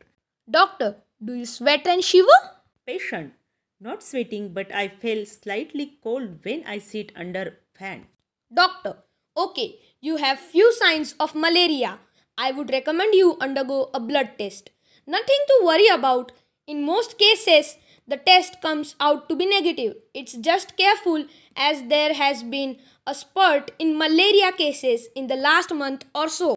Doctor, 0.50 0.96
do 1.24 1.34
you 1.34 1.46
sweat 1.46 1.86
and 1.86 2.04
shiver? 2.04 2.57
Patient. 2.88 3.34
Not 3.78 4.02
sweating, 4.02 4.54
but 4.54 4.72
I 4.72 4.88
feel 4.88 5.26
slightly 5.26 5.98
cold 6.02 6.42
when 6.42 6.64
I 6.66 6.78
sit 6.78 7.12
under 7.14 7.58
fan. 7.78 8.06
Doctor, 8.52 8.96
okay, 9.36 9.78
you 10.00 10.16
have 10.16 10.40
few 10.40 10.72
signs 10.72 11.14
of 11.20 11.34
malaria. 11.34 11.98
I 12.38 12.50
would 12.50 12.70
recommend 12.70 13.12
you 13.12 13.36
undergo 13.42 13.90
a 13.92 14.00
blood 14.00 14.30
test. 14.38 14.70
Nothing 15.06 15.44
to 15.48 15.60
worry 15.64 15.88
about. 15.88 16.32
In 16.66 16.82
most 16.82 17.18
cases, 17.18 17.76
the 18.06 18.16
test 18.16 18.62
comes 18.62 18.96
out 18.98 19.28
to 19.28 19.36
be 19.36 19.44
negative. 19.44 19.96
It's 20.14 20.32
just 20.32 20.74
careful 20.78 21.26
as 21.54 21.82
there 21.88 22.14
has 22.14 22.42
been 22.42 22.78
a 23.06 23.14
spurt 23.14 23.70
in 23.78 23.98
malaria 23.98 24.50
cases 24.52 25.08
in 25.14 25.26
the 25.26 25.36
last 25.36 25.74
month 25.74 26.06
or 26.14 26.30
so. 26.30 26.54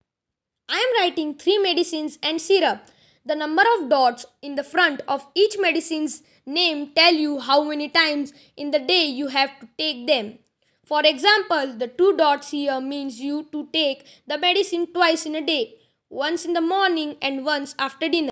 I 0.69 0.77
am 0.77 1.01
writing 1.01 1.35
three 1.35 1.57
medicines 1.57 2.17
and 2.23 2.39
syrup. 2.39 2.85
The 3.25 3.35
number 3.35 3.63
of 3.77 3.89
dots 3.89 4.25
in 4.41 4.55
the 4.55 4.63
front 4.63 5.01
of 5.07 5.27
each 5.35 5.57
medicine's 5.59 6.23
name 6.45 6.91
tell 6.95 7.13
you 7.13 7.39
how 7.39 7.63
many 7.63 7.87
times 7.89 8.33
in 8.57 8.71
the 8.71 8.79
day 8.79 9.05
you 9.05 9.27
have 9.27 9.59
to 9.59 9.67
take 9.77 10.07
them. 10.07 10.39
For 10.85 11.01
example, 11.05 11.73
the 11.77 11.87
two 11.87 12.17
dots 12.17 12.51
here 12.51 12.81
means 12.81 13.19
you 13.19 13.47
to 13.51 13.67
take 13.71 14.05
the 14.27 14.37
medicine 14.37 14.87
twice 14.91 15.25
in 15.25 15.35
a 15.35 15.45
day, 15.45 15.75
once 16.09 16.45
in 16.45 16.53
the 16.53 16.61
morning 16.61 17.15
and 17.21 17.45
once 17.45 17.75
after 17.77 18.09
dinner. 18.09 18.31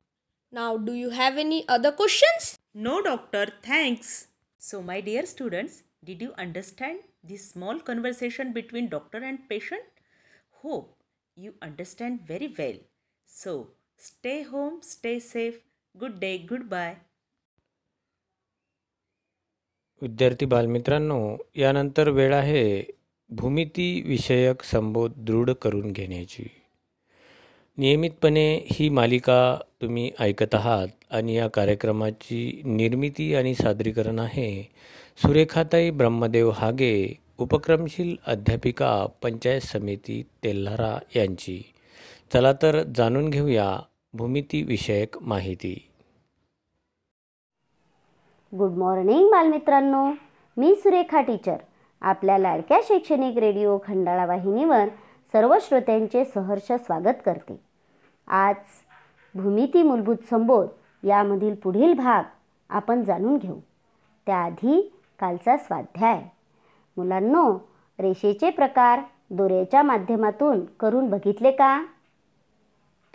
Now, 0.51 0.77
do 0.77 0.93
you 0.93 1.11
have 1.11 1.37
any 1.37 1.67
other 1.69 1.91
questions? 1.91 2.57
No, 2.73 3.01
doctor, 3.01 3.47
thanks. 3.61 4.27
So, 4.57 4.81
my 4.81 4.99
dear 4.99 5.25
students, 5.25 5.83
did 6.03 6.21
you 6.21 6.33
understand 6.37 6.99
this 7.23 7.51
small 7.51 7.79
conversation 7.79 8.51
between 8.51 8.89
doctor 8.89 9.19
and 9.19 9.47
patient? 9.47 9.83
Hope 10.63 10.97
you 11.35 11.53
understand 11.61 12.21
very 12.27 12.53
well. 12.57 12.75
So, 13.25 13.69
stay 14.01 14.41
home 14.41 14.79
stay 14.83 15.19
safe 15.19 15.59
good 15.99 16.11
day 16.19 16.37
goodbye 16.63 16.93
विद्यार्थी 20.01 20.45
बालमित्रांनो 20.45 21.37
यानंतर 21.55 22.09
वेळ 22.09 22.33
आहे 22.33 22.83
भूमिती 23.29 24.01
विषयक 24.05 24.63
संबोध 24.63 25.11
दृढ 25.17 25.51
करून 25.51 25.91
घेण्याची. 25.91 26.43
नियमितपणे 27.77 28.55
ही 28.71 28.89
मालिका 28.89 29.59
तुम्ही 29.81 30.11
ऐकत 30.19 30.55
आहात 30.55 30.87
आणि 31.11 31.35
या 31.35 31.47
कार्यक्रमाची 31.47 32.61
निर्मिती 32.65 33.35
आणि 33.35 33.55
सादरीकरण 33.55 34.19
आहे 34.19 34.63
सुरेखाताई 35.17 35.89
ब्रह्मदेव 35.89 36.49
हागे 36.49 37.13
उपक्रमशील 37.37 38.15
अध्यापिका 38.27 39.05
पंचायत 39.21 39.61
समिती 39.61 40.23
तेल्हारा 40.43 40.97
यांची. 41.15 41.61
चला 42.33 42.53
तर 42.53 42.83
जाणून 42.95 43.29
घेऊया 43.29 43.79
भूमिती 44.13 44.63
विषयक 44.63 45.17
माहिती. 45.21 45.91
गुड 48.57 48.71
मॉर्निंग 48.71 49.27
बालमित्रांनो. 49.27 50.11
मी 50.57 50.75
सुरेखा 50.75 51.21
टीचर 51.21 51.57
आपल्या 52.01 52.37
लाडक्या 52.37 52.79
शैक्षणिक 52.83 53.37
रेडिओ 53.37 53.77
खंडाळा 53.77 54.25
वाहिनीवर 54.25 54.87
सर्व 55.31 55.55
श्रोत्यांचे 55.61 56.25
सहर्ष 56.25 56.71
स्वागत 56.71 57.21
करते. 57.25 57.59
आज 58.27 58.55
भूमिती 59.35 59.83
मूलभूत 59.83 60.15
संबोध 60.29 60.67
यामधील 61.03 61.55
पुढील 61.55 61.93
भाग 61.93 62.23
आपण 62.69 63.03
जाणून 63.03 63.37
घेऊ. 63.37 63.59
त्याआधी 64.25 64.93
कालचा 65.19 65.57
स्वाध्याय. 65.57 66.23
मुलांनो 66.97 67.57
रेषेचे 67.99 68.49
प्रकार 68.49 68.99
दोऱ्याच्या 69.29 69.83
माध्यमातून 69.83 70.65
करून 70.65 71.09
बघितले 71.09 71.51
का? 71.51 71.85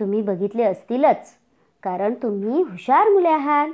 तुम्ही 0.00 0.22
बघितले 0.22 0.62
असतीलच 0.62 1.34
कारण 1.82 2.14
तुम्ही 2.14 2.62
हुशार 2.62 3.08
मुले 3.08 3.28
आहात. 3.28 3.68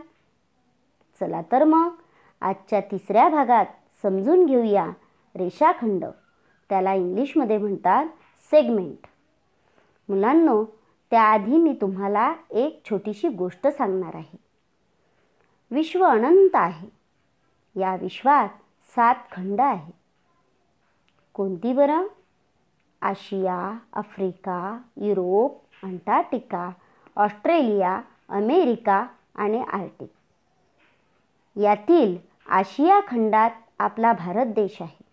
चला 1.20 1.42
तर 1.52 1.64
मग 1.64 1.94
आजच्या 2.40 2.80
तिसऱ्या 2.80 3.28
भागात 3.28 3.66
समजून 4.02 4.46
घेऊया 4.46 4.86
रेषाखंड. 5.36 6.04
त्याला 6.68 6.94
इंग्लिशमध्ये 6.94 7.58
म्हणतात 7.58 8.06
सेगमेंट 8.50 9.06
मुलांनो 10.08 10.64
त्याआधी 11.10 11.56
मी 11.56 11.78
तुम्हाला 11.80 12.34
एक 12.50 12.82
छोटीशी 12.90 13.28
गोष्ट 13.28 13.66
सांगणार 13.66 14.14
आहे. 14.14 14.38
विश्व 15.70 16.04
अनंत 16.04 16.50
आहे. 16.54 16.88
या 17.80 17.96
विश्वात 17.96 18.48
सात 18.96 19.14
खंड 19.32 19.60
आहेत. 19.60 19.92
कोणती 21.34 21.72
बरं? 21.72 22.06
Asia 23.02 23.78
Africa 23.92 24.78
Europe 24.96 25.69
Antarctica 25.82 26.70
Australia 27.16 28.00
America 28.28 29.06
आणि 29.34 29.62
आर्टिक 29.72 30.10
यातील 31.58 32.16
आशिया 32.48 33.00
खंडात 33.08 33.50
आपला 33.78 34.12
भारत 34.12 34.46
देश 34.46 34.82
आहे. 34.82 35.04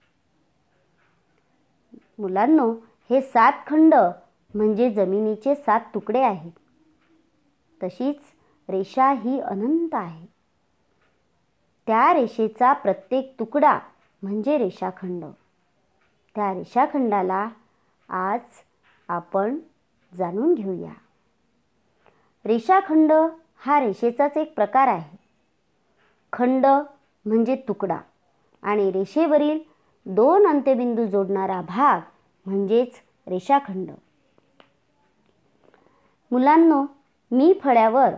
मुलांनो 2.20 2.72
हे 3.10 3.22
सात 3.22 3.54
खंड 3.68 3.94
म्हणजे 4.54 4.90
जमिनीचे 4.90 5.56
सात 5.56 5.80
तुकडे 5.94 6.22
आहेत. 6.22 6.52
तशीच 7.84 8.22
रेषा 8.70 9.12
ही 9.12 9.40
अनंत 9.40 9.96
आहे. 9.96 10.26
त्या 11.88 12.14
रेषेचा 12.14 12.74
प्रत्येक 12.74 13.36
तुकडा 13.40 13.80
म्हणजे 14.22 14.58
रेषाखंड. 14.58 15.26
त्या 16.36 16.54
रेषाखंडाला 16.54 17.48
आज 18.10 18.40
आपण 19.08 19.60
जाणून 20.18 20.54
घेऊया. 20.54 20.92
रेषाखंड 22.46 23.12
हा 23.58 23.80
रेषेचाच 23.80 24.38
एक 24.38 24.56
प्रकार 24.56 24.88
आहे. 24.88 25.18
खंड 26.34 26.66
म्हणजे 27.26 27.56
तुकडा 27.68 27.98
आणि 28.62 28.92
रेषेवरील 28.92 29.60
दोन 30.06 30.48
अंत्यबिंदू 30.48 31.06
जोडणारा 31.06 31.62
भाग 31.62 32.00
म्हणजेच 32.46 32.92
रेषाखंड. 33.28 33.92
मुलांनो 36.32 36.86
मी 37.32 37.54
फळ्यावर 37.64 38.10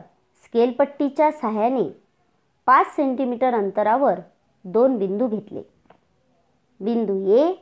स्केलपट्टीच्या 0.44 1.32
सहाय्याने 1.32 1.90
पाच 2.66 2.96
सेंटीमीटर 2.96 3.54
अंतरावर 3.54 4.20
दोन 4.64 4.98
बिंदू 4.98 5.28
घेतले. 5.28 5.62
बिंदू 6.80 7.36
ए 7.36 7.54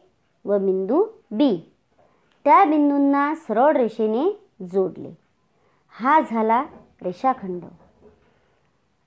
व 0.45 0.57
बिंदू 0.57 1.05
बी. 1.31 1.76
त्या 2.47 2.63
बिंदूंना 2.65 3.35
सरळ 3.35 3.75
रेषेने 3.75 4.47
जोडले. 4.71 5.09
हा 5.89 6.19
झाला 6.31 6.63
रेषाखंड. 7.01 7.63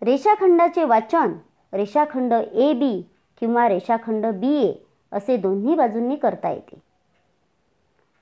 रेषाखंडाचे 0.02 0.84
वाचन 0.84 1.32
रेषाखंड 1.72 2.32
ए 2.32 2.72
बी 2.72 3.02
किंवा 3.40 3.68
रेषाखंड 3.68 4.26
बी 4.26 4.52
ए 4.62 4.72
असे 5.12 5.36
दोन्ही 5.36 5.74
बाजूंनी 5.74 6.16
करता 6.16 6.50
येते. 6.50 6.78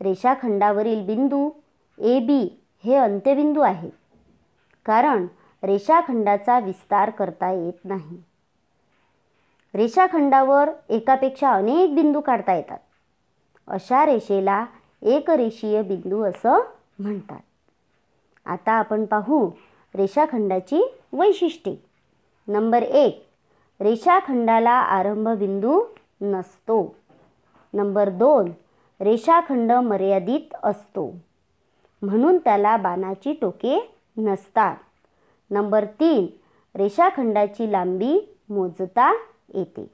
रेषाखंडावरील 0.00 1.06
बिंदू 1.06 1.50
ए 1.98 2.18
बी 2.20 2.62
हे 2.84 2.94
अंत्यबिंदू 2.94 3.60
आहेत 3.60 3.92
कारण 4.86 5.26
रेषाखंडाचा 5.62 6.58
विस्तार 6.58 7.10
करता 7.10 7.50
येत 7.50 7.84
नाही. 7.84 8.22
रेषाखंडावर 9.74 10.70
एकापेक्षा 10.88 11.52
अनेक 11.52 11.94
बिंदू 11.94 12.20
काढता 12.20 12.54
येतात. 12.54 12.78
अशा 13.68 14.06
रेषेला 14.06 14.64
एकरेषीय 15.02 15.82
बिंदू 15.82 16.22
असं 16.22 16.62
म्हणतात. 16.98 17.40
आता 18.46 18.72
आपण 18.72 19.04
पाहू 19.04 19.50
रेषाखंडाची 19.94 20.94
वैशिष्ट्ये. 21.12 21.76
नंबर 22.48 22.82
एक 22.82 23.26
रेषाखंडाला 23.80 24.70
आरंभबिंदू 24.70 25.82
नसतो. 26.20 26.96
नंबर 27.74 28.08
दोन 28.08 28.52
रेषाखंड 29.00 29.72
मर्यादित 29.72 30.54
असतो. 30.62 31.14
म्हणून 32.02 32.38
त्याला 32.38 32.76
बाणाची 32.76 33.32
टोके 33.32 33.94
नसतात. 34.16 34.76
नंबर 35.50 35.84
तीन 35.84 36.26
रेषाखंडाची 36.76 37.72
लांबी 37.72 38.36
मोजता 38.48 39.16
येते. 39.54 39.86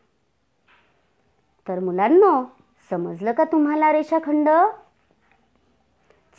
तर 1.68 1.78
मुलांनो 1.78 2.42
समजलं 2.90 3.32
का 3.32 3.44
तुम्हाला 3.44 3.92
रेषाखंड? 3.92 4.48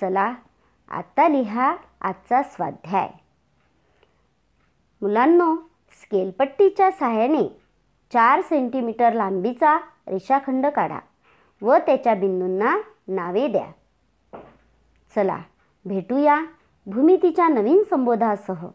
चला 0.01 0.33
आता 0.89 1.27
लिहा 1.27 1.75
आजचा 2.01 2.43
स्वाध्याय. 2.43 3.09
मुलांनो 5.01 5.55
स्केलपट्टीच्या 6.01 6.91
सहाय्याने 6.91 7.61
चार 8.13 8.41
सेंटीमीटर 8.41 9.13
लांबीचा 9.13 9.77
रेषाखंड 10.07 10.65
काढा 10.65 10.99
व 11.61 11.77
त्याच्या 11.77 12.15
बिंदूंना 12.15 12.77
नावे 13.07 13.47
द्या. 13.47 13.71
चला 15.15 15.37
भेटूया 15.85 16.41
भूमितीच्या 16.85 17.47
नवीन 17.47 17.83
संबोधासह. 17.89 18.67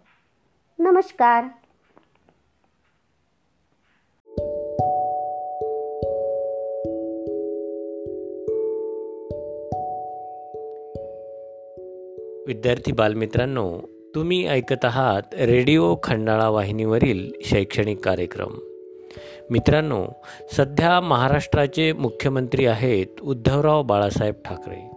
नमस्कार. 0.78 1.44
विद्यार्थी 12.50 12.92
बालमित्रांनो 12.92 13.80
तुम्ही 14.14 14.46
ऐकत 14.46 14.84
आहात 14.84 15.22
रेडिओ 15.34 15.96
खंडाळा 16.02 16.48
वाहिनीवरील 16.48 17.30
शैक्षणिक 17.44 18.04
कार्यक्रम. 18.04 18.58
मित्रांनो 19.50 20.04
सध्या 20.56 21.00
महाराष्ट्राचे 21.00 21.92
मुख्यमंत्री 21.92 22.66
आहेत 22.66 23.06
उद्धवराव 23.22 23.82
बाळासाहेब 23.82 24.34
ठाकरे. 24.44 24.90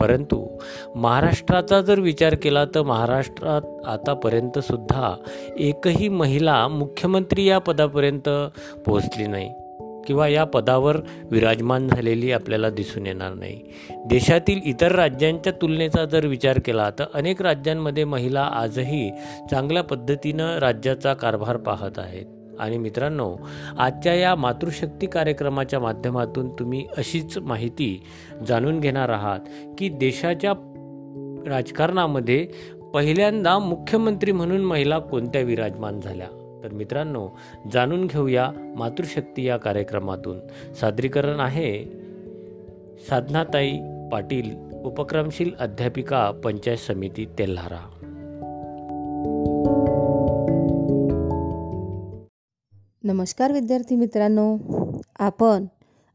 परंतु 0.00 0.58
महाराष्ट्राचा 0.94 1.80
जर 1.80 2.00
विचार 2.00 2.34
केला 2.34 2.64
तर 2.64 2.82
महाराष्ट्रात 2.82 3.86
आतापर्यंत 3.86 4.58
सुद्धा 4.58 5.16
एकही 5.58 6.08
महिला 6.08 6.68
मुख्यमंत्री 6.68 7.44
या 7.44 7.58
पदापर्यंत 7.58 8.28
पोहोचली 8.86 9.26
नाही. 9.26 9.50
किंवा 10.06 10.28
या 10.28 10.44
पदावर 10.44 10.96
विराजमान 11.30 11.88
झालेली 11.88 12.32
आपल्याला 12.32 12.70
दिसून 12.70 13.06
येणार 13.06 13.34
नाही. 13.34 13.60
देशातील 14.06 14.60
इतर 14.64 14.92
राज्यांच्या 14.92 15.52
तुलनेचा 15.62 16.04
जर 16.04 16.26
विचार 16.26 16.58
केला 16.64 16.90
तर 16.90 17.04
अनेक 17.14 17.42
राज्यांमध्ये 17.42 18.04
महिला 18.04 18.50
आजही 18.52 19.10
चांगल्या 19.50 19.82
पद्धतीनं 19.82 20.58
राज्याचा 20.58 21.14
कारभार 21.14 21.56
पाहत 21.56 21.98
आहेत. 21.98 22.26
आणि 22.60 22.78
मित्रांनो 22.78 23.36
आजच्या 23.78 24.14
या 24.14 24.34
मातृशक्ती 24.34 25.06
कार्यक्रमाच्या 25.06 25.80
माध्यमातून 25.80 26.48
तुम्ही 26.48 26.86
अशीच 26.96 27.38
माहिती 27.38 28.02
जाणून 28.48 28.80
घेणार 28.80 29.08
आहात 29.08 29.40
की 29.78 29.88
देशाच्या 29.88 30.52
राजकारणामध्ये 31.46 32.48
पहिल्यांदा 32.94 33.58
मुख्यमंत्री 33.58 34.32
म्हणून 34.32 34.60
महिला 34.60 34.98
कोणत्या 34.98 35.40
विराजमान 35.40 36.00
झाल्या? 36.00 36.39
तर 36.64 36.72
मित्रांनो 36.72 37.28
जाणून 37.72 38.06
घेऊया 38.06 38.50
मातृशक्ती 38.76 39.44
या 39.44 39.56
कार्यक्रमातून. 39.56 40.40
सादरीकरण 40.74 41.40
आहे 41.40 41.84
साधनाताई 43.10 43.78
पाटील 44.12 44.56
उपक्रमशील 44.84 45.54
अध्यापिका 45.58 46.30
पंचायत 46.30 46.76
समिती 46.76 47.26
तेल्हारा. 47.38 47.96
नमस्कार 53.04 53.52
विद्यार्थी 53.52 53.96
मित्रांनो. 53.96 54.58
आपण 55.18 55.64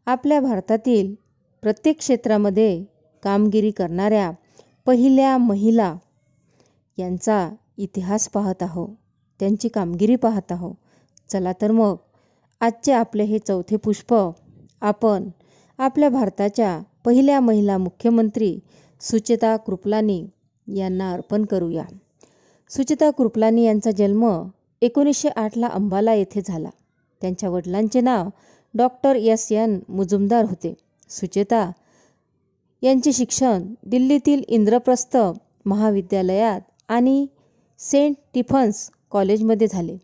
आपल्या 0.06 0.40
भारतातील 0.40 1.16
प्रत्येक 1.62 1.98
क्षेत्रामध्ये 1.98 2.84
कामगिरी 3.24 3.72
करणाऱ्या 3.72 4.32
पहिल्या 4.86 5.38
महिला 5.38 5.96
यांचा 6.98 7.50
इतिहास 7.78 8.30
पाहत 8.30 8.64
आहोत. 8.64 8.90
त्यांची 9.39 9.67
कामगिरी 9.67 10.15
पाहत 10.15 10.52
आहो. 10.52 10.74
चला 11.30 11.52
तर 11.62 11.71
मग 11.71 11.95
आजचे 12.62 12.93
आपले 12.93 13.24
हे 13.24 13.39
चौथे 13.39 13.76
पुष्प 13.76 14.15
आपण 14.82 15.30
आपल्या 15.80 16.10
भारताच्या 16.10 16.80
पहिल्या 17.06 17.39
महिला 17.39 17.78
मुख्यमंत्री 17.78 18.58
सुचेता 19.02 19.56
कृपलानी 19.58 20.26
यांना 20.67 21.12
अर्पण 21.12 21.45
करूया. 21.45 21.84
सुचेता 22.69 23.10
कृपलानी 23.10 23.65
यांचा 23.65 23.91
जन्म 23.91 24.26
एकोणीसशे 24.82 25.30
आठला 25.30 25.67
अंबाला 25.67 26.13
येथे 26.13 26.41
झाला. 26.45 26.69
त्यांच्या 27.21 27.50
वडिलांचे 27.50 28.02
नाव 28.02 28.30
डॉक्टर 28.74 29.15
एस 29.15 29.52
एन 29.52 29.80
मुजुमदार 29.89 30.45
होते. 30.45 30.74
सुचेता 31.10 31.71
यांचे 32.82 33.12
शिक्षण 33.13 33.74
दिल्लीतील 33.86 34.43
इंद्रप्रस्थ 34.48 35.17
महाविद्यालयात 35.65 36.62
आणि 36.88 37.26
सेंट 37.80 38.15
टिफन्स 38.34 38.89
कॉलेजमध्ये 39.15 39.67
झाले. 39.67 39.95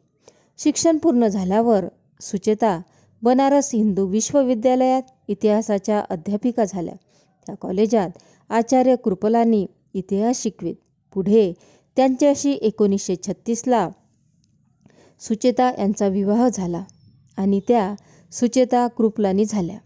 शिक्षण 0.60 0.98
पूर्ण 0.98 1.28
झाल्यावर 1.28 1.86
सुचेता 2.22 2.80
बनारस 3.22 3.70
हिंदू 3.74 4.06
विश्वविद्यालयात 4.08 5.02
इतिहासाच्या 5.28 6.00
अध्यापिका 6.10 6.66
झाल्या. 6.66 6.94
त्या 7.48 7.56
कॉलेजात 7.56 8.10
आचार्य 8.50 8.96
कृपलानी 8.96 9.66
इतिहास 9.94 10.42
शिकवित. 10.44 10.76
पुढे 11.14 11.52
त्यांच्याशी 11.98 12.52
एकोणीसशे 12.52 13.16
छत्तीसला 13.28 13.88
सुचेता 15.22 15.72
यांचा 15.80 16.08
विवाह 16.08 16.48
झाला 16.54 16.84
आणि 17.38 17.60
त्या 17.68 17.94
सुचेता 18.32 18.88
कृपलानी 18.88 19.46
झाल्या. 19.46 19.78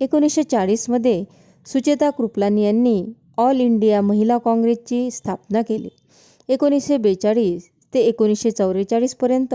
एकोणीसशे 0.00 0.42
चाळीसमध्ये 0.42 1.24
सुचेता 1.66 2.10
कृपलानी 2.10 2.64
यांनी 2.64 3.04
ऑल 3.38 3.60
इंडिया 3.60 4.00
महिला 4.00 4.38
काँग्रेसची 4.38 5.10
स्थापना 5.10 5.62
केली. 5.62 5.88
एकोणीसशे 6.48 6.96
बेचाळीस 6.96 7.68
ते 7.94 8.00
एकोणीसशे 8.00 8.50
चौवेचाळीसपर्यंत 8.50 9.54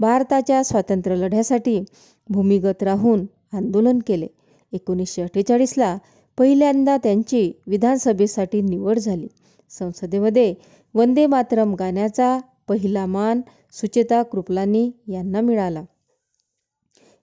भारताच्या 0.00 0.62
स्वातंत्र्यलढ्यासाठी 0.64 1.80
भूमिगत 2.28 2.82
राहून 2.82 3.26
आंदोलन 3.52 3.98
केले. 4.06 4.26
एकोणीसशे 4.72 5.22
अठ्ठेचाळीसला 5.22 5.96
पहिल्यांदा 6.38 6.96
त्यांची 6.96 7.52
विधानसभेसाठी 7.66 8.60
निवड 8.60 8.98
झाली. 8.98 9.26
संसदेमध्ये 9.70 10.54
वंदे 10.94 11.26
मातरम 11.26 11.74
गाण्याचा 11.74 12.38
पहिला 12.68 13.06
मान 13.06 13.40
सुचेता 13.72 14.22
कृपलानी 14.22 14.90
यांना 15.08 15.40
मिळाला. 15.40 15.82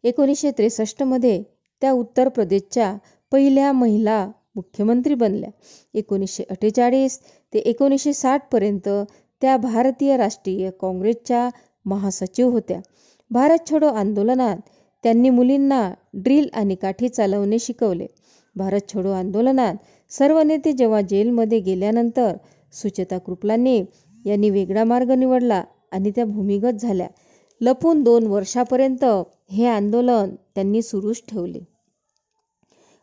एकोणीसशे 0.04 0.52
त्रेसष्टमध्ये 0.52 1.42
त्या 1.82 1.92
उत्तर 1.92 2.30
प्रदेशच्या 2.30 2.96
पहिल्या 3.32 3.72
महिला 3.72 4.26
मुख्यमंत्री 4.56 5.14
बनल्या. 5.14 5.50
एकोणीसशे 5.94 6.44
अठ्ठेचाळीस 6.50 7.20
ते 7.54 7.60
एकोणीसशे 7.60 8.14
साठपर्यंत 8.14 8.90
त्या 9.42 9.58
भारतीय 9.58 10.18
राष्ट्रीय 10.18 10.70
काँग्रेसच्या 10.72 11.50
महासचिव 11.86 12.50
होत्या. 12.50 12.80
भारत 13.32 13.70
छोडो 13.70 13.88
आंदोलनात 13.88 14.58
त्यांनी 15.04 15.30
मुलींना 15.30 15.90
ड्रिल 16.14 16.48
आणि 16.54 16.76
काठी 16.76 17.10
चालवणे 17.10 17.60
शिकवले. 17.60 18.06
भारत 18.56 18.94
छोडो 18.94 19.12
आंदोलनात 19.12 19.76
सर्व 20.12 20.42
नेते 20.42 20.72
जेव्हा 20.72 21.02
जेलमध्ये 21.02 21.60
गेल्यानंतर 21.60 22.36
सुचेता 22.74 23.18
कृपलाने 23.18 23.78
यांनी 24.26 24.50
वेगळा 24.50 24.84
मार्ग 24.84 25.12
निवडला 25.12 25.64
आणि 25.92 26.12
त्या 26.12 26.26
भूमिगत 26.26 26.82
झाल्या. 26.82 27.08
लपून 27.62 28.04
दोन 28.04 28.28
वर्षापर्यंत 28.28 29.06
हे 29.52 29.66
आंदोलन 29.66 30.36
त्यांनी 30.56 30.82
सुरूच 30.82 31.22
ठेवले. 31.28 31.60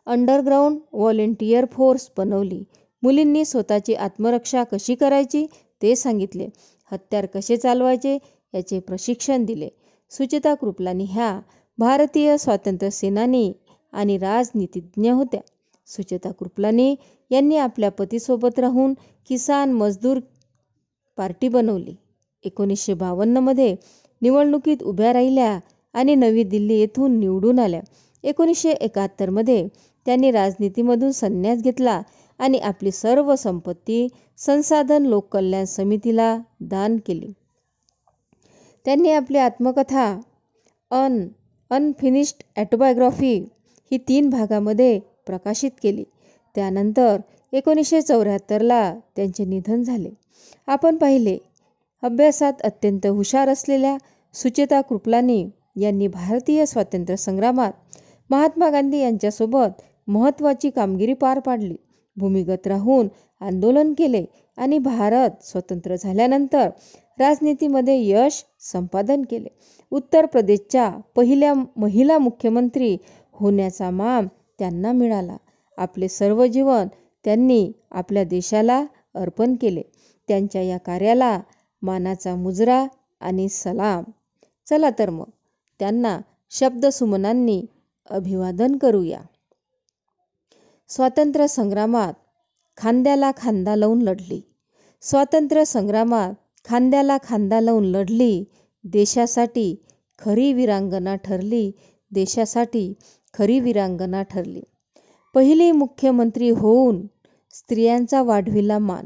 अंडरग्राऊंड 0.06 0.78
व्हॉलेंटियर 0.92 1.64
फोर्स 1.72 2.10
बनवली. 2.16 2.62
मुलींनी 3.02 3.44
स्वतःची 3.44 3.94
आत्मरक्षा 3.94 4.62
कशी 4.64 4.94
करायची? 4.94 5.46
ते 5.82 5.94
सांगितले. 5.96 6.46
हत्यार 6.92 7.26
कसे 7.26 7.56
चालवायचे? 7.56 8.18
याचे 8.54 8.78
प्रशिक्षण 8.80 9.44
दिले. 9.44 9.68
सुचिता 10.10 10.54
कृपलानी 10.54 11.04
ह्या 11.04 11.38
भारतीय 11.78 12.37
स्वातंत्र्य 12.38 12.90
सेनानी 12.90 13.52
आणि 13.92 14.18
राजनीतिज्ञ 14.18 15.10
होत्या. 15.10 15.40
सुचेता 15.88 16.30
कृपलानी 16.30 16.94
यांनी 17.30 17.56
आपल्या 17.56 17.90
पतीसोबत 17.90 18.58
राहून 18.58 18.94
किसान 19.28 19.72
मजदूर 19.72 20.18
पार्टी 21.18 21.48
बनवली. 21.48 21.94
एकोणीसशे 22.44 22.94
बावन्नमध्ये 22.94 23.74
निवडणुकीत 24.22 24.82
उभ्या 24.82 25.12
राहिल्या 25.12 25.58
आणि 25.94 26.14
नवी 26.14 26.42
दिल्ली 26.44 26.74
येथून 26.74 27.18
निवडून 27.20 27.58
आल्या. 27.58 27.80
एकोणीसशे 28.24 28.70
एकाहत्तरमध्ये 28.70 29.66
त्यांनी 30.06 30.30
राजनीतीमधून 30.30 31.10
संन्यास 31.10 31.62
घेतला 31.62 32.00
आणि 32.40 32.58
आपली 32.58 32.90
सर्व 32.90 33.34
संपत्ती 33.36 34.06
संसाधन 34.38 35.06
लोककल्याण 35.06 35.64
समितीला 35.64 36.36
दान 36.60 36.96
केली. 37.06 37.32
त्यांनी 38.86 39.10
आपली 39.10 39.38
आत्मकथा 39.38 40.06
अन 40.90 41.26
अनफिनिश्ड 41.70 42.42
ॲटोबायोग्राफी 42.56 43.34
ही 43.90 43.98
तीन 43.98 44.28
भागामध्ये 44.30 44.98
प्रकाशित 45.26 45.70
केली. 45.82 46.04
त्यानंतर 46.54 47.16
एकोणीसशे 47.52 48.00
चौऱ्याहत्तरला 48.02 48.94
त्यांचे 49.16 49.44
निधन 49.44 49.82
झाले. 49.82 50.10
आपण 50.66 50.96
पाहिले 50.96 51.38
अभ्यासात 52.02 52.62
अत्यंत 52.64 53.06
हुशार 53.06 53.48
असलेल्या 53.48 53.96
सुचेता 54.34 54.80
कृपलानी 54.80 55.44
यांनी 55.76 56.06
भारतीय 56.08 56.64
स्वातंत्र्य 56.66 57.16
संग्रामात 57.16 57.72
महात्मा 58.30 58.68
गांधी 58.70 58.98
यांच्यासोबत 58.98 59.80
महत्त्वाची 60.08 60.70
कामगिरी 60.70 61.14
पार 61.14 61.38
पाडली. 61.38 61.76
भूमिगत 62.16 62.66
राहून 62.66 63.09
आंदोलन 63.40 63.92
केले 63.98 64.24
आणि 64.59 64.79
भारत 64.79 65.44
स्वतंत्र 65.44 65.96
झाल्यानंतर 65.96 66.68
राजनीतीमध्ये 67.18 67.96
यश 68.09 68.44
संपादन 68.61 69.22
केले. 69.22 69.48
उत्तर 69.92 70.27
प्रदेशच्या 70.27 70.90
पहिल्या 71.16 71.53
महिला 71.77 72.18
मुख्यमंत्री 72.18 72.96
होण्याचा 73.33 73.90
मान 73.90 74.27
त्यांना 74.59 74.92
मिळाला. 74.92 75.37
आपले 75.79 76.09
सर्व 76.09 76.46
जीवन 76.46 76.87
त्यांनी 77.24 77.72
आपल्या 77.90 78.24
देशाला 78.24 78.85
अर्पण 79.14 79.55
केले. 79.55 79.83
त्यांच्या 80.29 80.62
या 80.62 80.79
कार्याला 80.79 81.40
मानाचा 81.83 82.35
मुजरा 82.35 82.87
आणि 83.20 83.48
सलाम. 83.48 84.05
चला 84.66 84.90
तर 84.98 85.11
मग 85.11 85.31
त्यांना 85.81 86.18
शब्दसुमनांनी 86.50 87.64
अभिवादन 88.11 88.77
करूया. 88.77 89.20
स्वातंत्र्य 90.90 91.46
संग्रामात 91.48 92.14
खांद्याला 92.76 93.30
खांदा 93.36 93.76
लावून 93.76 94.02
लढली. 94.02 94.40
स्वातंत्र्य 95.02 95.64
संग्रामात 95.64 96.32
खांद्याला 96.64 97.16
खांदा 97.24 97.60
लावून 97.60 97.84
लढली. 97.84 98.44
देशासाठी 98.84 99.74
खरी 100.18 100.52
वीरांगना 100.52 101.14
ठरली. 101.14 101.70
देशासाठी 102.12 102.92
खरी 103.34 103.60
वीरांगना 103.60 104.22
ठरली. 104.22 104.60
पहिली 105.34 105.72
मुख्यमंत्री 105.72 106.50
होऊन 106.50 107.06
स्त्रियांचा 107.52 108.22
वाढविला 108.22 108.78
मान. 108.78 109.04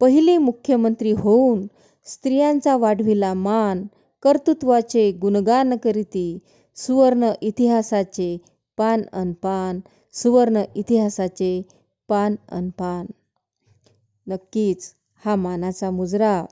पहिली 0.00 0.38
मुख्यमंत्री 0.38 1.12
होऊन 1.12 1.66
स्त्रियांचा 2.06 2.76
वाढविला 2.76 3.34
मान. 3.34 3.86
कर्तृत्वाचे 4.22 5.10
गुणगान 5.12 5.76
करीती 5.76 6.38
सुवर्ण 6.76 7.30
इतिहासाचे 7.40 8.36
पान 8.78 9.02
अनपान 9.12 9.80
सुवर्ण 10.16 10.62
इतिहासाचे 10.74 11.50
पान 12.08 12.34
अनपान 12.48 13.06
नक्कीच 14.26 14.92
हा 15.22 15.34
मानाचा 15.36 15.90
मुजरा. 15.90 16.44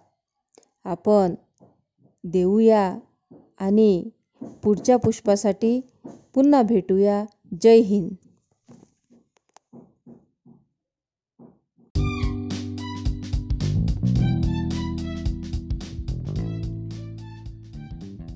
आपण 0.85 1.35
देऊया 2.25 2.83
आणि 3.59 4.11
पुढच्या 4.63 4.97
पुष्पासाठी 4.97 5.81
पुन्हा 6.35 6.63
भेटूया. 6.63 7.25
जय 7.63 7.81
हिंद. 7.81 8.15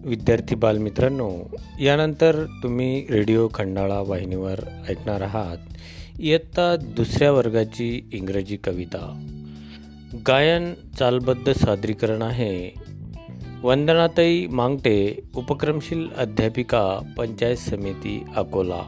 विद्यार्थी 0.08 0.54
बालमित्रांनो 0.54 1.30
यानंतर 1.80 2.44
तुम्ही 2.62 3.06
रेडिओ 3.10 3.48
खंडाळा 3.54 4.00
वाहिनीवर 4.06 4.60
ऐकणार 4.88 5.20
आहात 5.20 5.56
इयत्ता 6.20 6.76
दुसऱ्या 6.76 7.32
वर्गाची 7.32 8.08
इंग्रजी 8.12 8.56
कविता. 8.56 9.24
गायन 10.26 10.74
चालबद्ध 10.98 11.52
सादरीकरण 11.52 12.22
आहे. 12.22 12.74
वंदनाताई 13.62 14.46
मांगटे 14.46 15.20
उपक्रमशील 15.36 16.08
अध्यापिका 16.16 17.12
Panchayat 17.18 17.56
Samiti 17.56 18.24
Akola. 18.36 18.82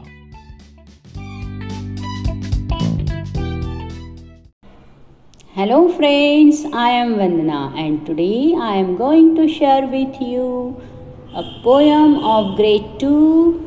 Hello 5.57 5.79
friends, 5.87 6.55
I 6.73 6.91
am 7.01 7.09
Vandana 7.19 7.61
and 7.77 7.97
today 8.09 8.37
I 8.67 8.75
am 8.81 8.91
going 9.01 9.27
to 9.37 9.43
share 9.57 9.83
with 9.91 10.15
you 10.21 10.45
a 11.34 11.42
poem 11.62 12.14
of 12.24 12.56
grade 12.56 12.98
2 12.98 13.66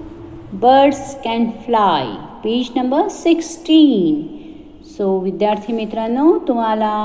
Birds 0.54 1.15
Can 1.24 1.52
Fly, 1.65 2.04
page 2.44 2.72
number 2.76 3.04
16. 3.10 4.38
So 4.96 5.20
विद्यार्थी 5.20 5.74
मित्रांनो 5.74 6.38
तुम्हाला 6.48 6.96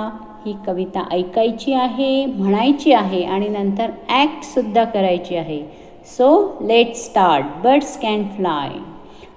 ही 0.47 0.55
कविता 0.67 1.03
ऐकायची 1.13 1.73
आहे 1.73 2.25
म्हणायची 2.27 2.93
आहे 2.93 3.23
आणि 3.25 3.49
नंतर 3.49 3.91
ॲक्टसुद्धा 4.09 4.85
करायची 4.95 5.37
आहे 5.37 5.63
so 6.17 6.33
let 6.69 6.97
start 6.97 7.63
birds 7.65 7.97
can 8.03 8.25
fly 8.37 8.79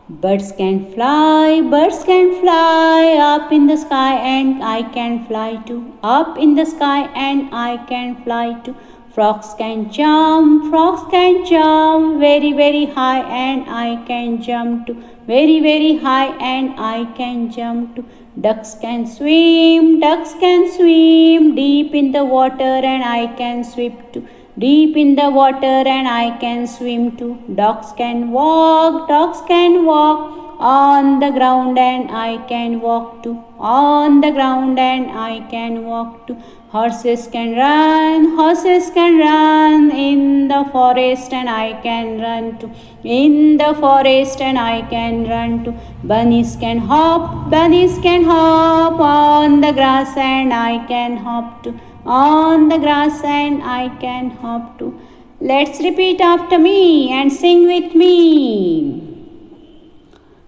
Birds 0.10 0.54
can 0.54 0.94
fly, 0.94 1.60
birds 1.70 2.02
can 2.06 2.40
fly 2.40 3.18
up 3.22 3.52
in 3.52 3.68
the 3.68 3.76
sky, 3.76 4.14
and 4.16 4.64
I 4.64 4.84
can 4.94 5.26
fly 5.26 5.58
too. 5.66 5.80
Up 6.02 6.38
in 6.40 6.56
the 6.56 6.66
sky, 6.66 7.10
and 7.14 7.50
I 7.54 7.76
can 7.90 8.16
fly 8.24 8.54
too. 8.64 8.74
Frogs 9.15 9.53
can 9.59 9.93
jump, 9.93 10.71
frogs 10.71 11.03
can 11.11 11.45
jump 11.45 12.19
very, 12.19 12.53
very 12.53 12.87
high, 12.87 13.21
and 13.21 13.69
I 13.69 14.03
can 14.07 14.41
jump 14.41 14.87
too. 14.87 15.03
Very, 15.27 15.61
very 15.61 15.99
high, 15.99 16.29
and 16.53 16.71
I 16.79 17.05
can 17.19 17.51
jump 17.51 17.97
too. 17.97 18.07
Ducks 18.41 18.75
can 18.81 19.07
swim, 19.07 20.01
ducks 20.01 20.33
can 20.41 20.71
swim 20.77 21.55
deep 21.55 21.95
in 21.95 22.13
the 22.13 22.25
water, 22.25 22.73
and 22.93 23.05
I 23.05 23.27
can 23.41 23.65
swim 23.65 23.99
too. 24.15 24.27
Deep 24.59 24.97
in 24.97 25.15
the 25.17 25.29
water, 25.31 25.77
and 25.97 26.09
I 26.09 26.39
can 26.39 26.67
swim 26.67 27.15
too. 27.19 27.37
Dogs 27.55 27.93
can 27.99 28.31
walk, 28.31 29.09
dogs 29.09 29.43
can 29.47 29.85
walk 29.85 30.57
on 30.59 31.21
the 31.21 31.31
ground, 31.31 31.79
and 31.79 32.11
I 32.11 32.39
can 32.49 32.81
walk 32.81 33.23
too. 33.23 33.37
On 33.59 34.23
the 34.23 34.31
ground, 34.31 34.79
and 34.79 35.11
I 35.11 35.47
can 35.51 35.85
walk 35.85 36.27
too. 36.27 36.39
Horses 36.73 37.27
can 37.31 37.55
run, 37.55 38.35
horses 38.35 38.91
can 38.95 39.19
run 39.19 39.91
in 39.91 40.49
the 40.49 40.65
forest, 40.73 41.31
and 41.31 41.51
I 41.51 41.79
can 41.83 42.19
run 42.19 42.59
too. 42.61 42.71
In 43.05 43.59
the 43.59 43.75
forest, 43.79 44.41
and 44.41 44.59
I 44.59 44.81
can 44.93 45.29
run 45.29 45.65
too. 45.65 45.75
Bunnies 46.03 46.57
can 46.57 46.79
hop, 46.79 47.51
bunnies 47.51 47.99
can 47.99 48.25
hop 48.25 48.99
on 48.99 49.61
the 49.61 49.73
grass, 49.73 50.17
and 50.17 50.55
I 50.55 50.79
can 50.87 51.19
hop 51.19 51.63
too. 51.63 51.79
On 52.07 52.71
the 52.71 52.79
grass, 52.79 53.23
and 53.23 53.63
I 53.63 53.91
can 54.01 54.31
hop 54.31 54.79
too. 54.79 54.99
Let's 55.43 55.79
repeat 55.81 56.23
after 56.23 56.59
me 56.59 57.11
and 57.11 57.31
sing 57.31 57.67
with 57.67 57.95
me. 57.95 59.13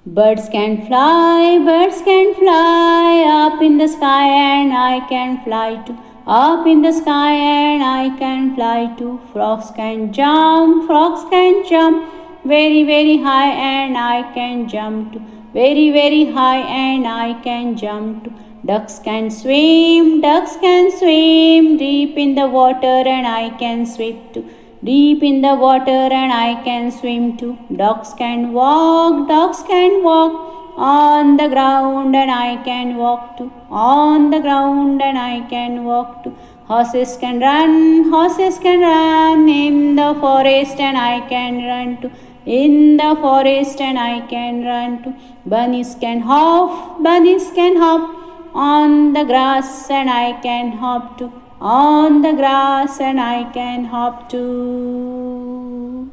Birds 0.07 0.49
can 0.49 0.87
fly, 0.87 1.59
birds 1.69 2.01
can 2.01 2.35
fly 2.35 3.25
up 3.29 3.61
in 3.61 3.77
the 3.77 3.89
sky, 3.89 4.27
and 4.27 4.73
I 4.73 5.07
can 5.07 5.45
fly 5.45 5.83
too. 5.85 5.99
Up 6.27 6.67
in 6.67 6.81
the 6.81 6.91
sky, 6.91 7.33
and 7.33 7.83
I 7.83 8.17
can 8.19 8.55
fly 8.55 8.95
too. 8.97 9.21
Frogs 9.31 9.71
can 9.77 10.11
jump, 10.11 10.87
frogs 10.87 11.23
can 11.29 11.69
jump 11.69 12.09
very, 12.45 12.83
very 12.83 13.19
high, 13.19 13.51
and 13.51 13.99
I 13.99 14.33
can 14.33 14.67
jump 14.67 15.13
too. 15.13 15.21
Very, 15.53 15.91
very 15.91 16.25
high, 16.33 16.61
and 16.61 17.07
I 17.07 17.35
can 17.43 17.77
jump 17.77 18.25
too. 18.25 18.33
Ducks 18.65 18.99
can 19.01 19.31
swim, 19.31 20.23
ducks 20.23 20.57
can 20.57 20.91
swim 20.99 21.77
deep 21.77 22.17
in 22.17 22.35
the 22.35 22.49
water, 22.49 23.07
and 23.17 23.27
I 23.27 23.51
can 23.59 23.85
swim 23.85 24.19
too. 24.33 24.49
Deep 24.83 25.23
in 25.23 25.43
the 25.43 25.55
water, 25.55 26.09
and 26.23 26.33
I 26.33 26.55
can 26.65 26.91
swim 26.91 27.37
too. 27.37 27.59
Dogs 27.77 28.15
can 28.15 28.55
walk, 28.55 29.29
dogs 29.29 29.63
can 29.63 30.03
walk 30.03 30.64
on 30.77 31.37
the 31.37 31.49
ground, 31.49 32.15
and 32.17 32.31
I 32.31 32.63
can 32.65 32.97
walk 32.97 33.37
too. 33.39 33.53
On 33.71 34.31
the 34.31 34.41
ground, 34.41 35.03
and 35.03 35.19
I 35.19 35.47
can 35.49 35.85
walk 35.85 36.25
too. 36.25 36.37
Horses 36.67 37.17
can 37.17 37.41
run, 37.41 38.11
horses 38.11 38.59
can 38.59 38.81
run 38.81 39.49
in 39.49 39.97
the 39.97 40.15
forest, 40.21 40.81
and 40.81 40.97
I 40.97 41.21
can 41.29 41.65
run 41.65 42.01
too. 42.01 42.11
In 42.47 42.97
the 42.97 43.17
forest, 43.21 43.81
and 43.81 43.99
I 43.99 44.27
can 44.27 44.65
run 44.65 45.03
too. 45.03 45.15
Bunnies 45.47 45.95
can 46.01 46.21
hop, 46.21 47.03
bunnies 47.03 47.51
can 47.55 47.77
hop 47.77 48.55
on 48.55 49.13
the 49.13 49.25
grass, 49.25 49.91
and 49.91 50.11
I 50.11 50.41
can 50.41 50.73
hop 50.73 51.19
too. 51.19 51.33
On 51.61 52.23
the 52.23 52.33
grass, 52.33 53.01
and 53.01 53.21
I 53.21 53.45
can 53.53 53.85
hop 53.85 54.29
too. 54.29 56.11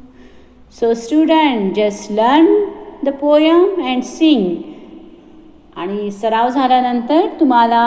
So, 0.70 0.94
student, 0.94 1.74
just 1.74 2.10
learn 2.10 2.81
the 3.04 3.08
poem 3.20 3.80
and 3.82 4.02
sing. 4.04 4.54
आणि 5.76 6.10
सराव 6.10 6.48
झाल्यानंतर 6.48 7.26
तुम्हाला 7.40 7.84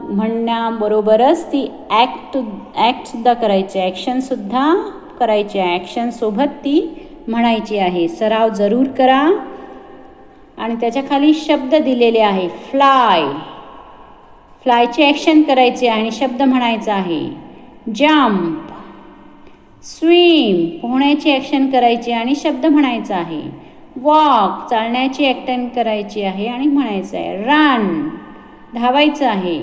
म्हणण्याबरोबरच 0.00 1.44
ती 1.52 1.66
act 1.90 2.36
ॲक्टसुद्धा 2.76 3.32
करायची 3.34 3.78
ॲक्शनसुद्धा 3.80 4.74
करायची 5.18 5.58
आहे 5.58 5.78
ॲक्शनसोबत 5.78 6.56
ती 6.64 6.80
म्हणायची 7.28 7.78
आहे. 7.78 8.06
सराव 8.08 8.48
जरूर 8.48 8.86
करा. 8.98 9.22
आणि 10.58 10.74
त्याच्याखाली 10.80 11.32
शब्द 11.36 11.74
दिलेले 11.74 12.20
आहे 12.20 12.48
फ्लाय 12.70 13.22
फ्लायची 14.62 15.02
ॲक्शन 15.04 15.42
करायची 15.42 15.86
आहे 15.86 16.00
आणि 16.00 16.10
शब्द 16.12 16.42
म्हणायचा 16.42 16.94
आहे 16.94 17.20
जम्प 17.96 18.72
स्विम 19.84 20.66
पोहण्याची 20.80 21.32
ॲक्शन 21.32 21.70
करायची 21.70 22.12
आणि 22.12 22.34
शब्द 22.36 22.66
म्हणायचा 22.66 23.16
आहे. 23.16 23.40
वॉक 24.02 24.68
चालण्याची 24.70 25.26
ॲक्टन 25.26 25.66
करायची 25.68 26.22
आहे 26.22 26.46
आणि 26.46 26.66
म्हणायचं 26.66 27.16
आहे 27.18 27.44
रान 27.44 28.08
धावायचं 28.74 29.26
आहे. 29.26 29.58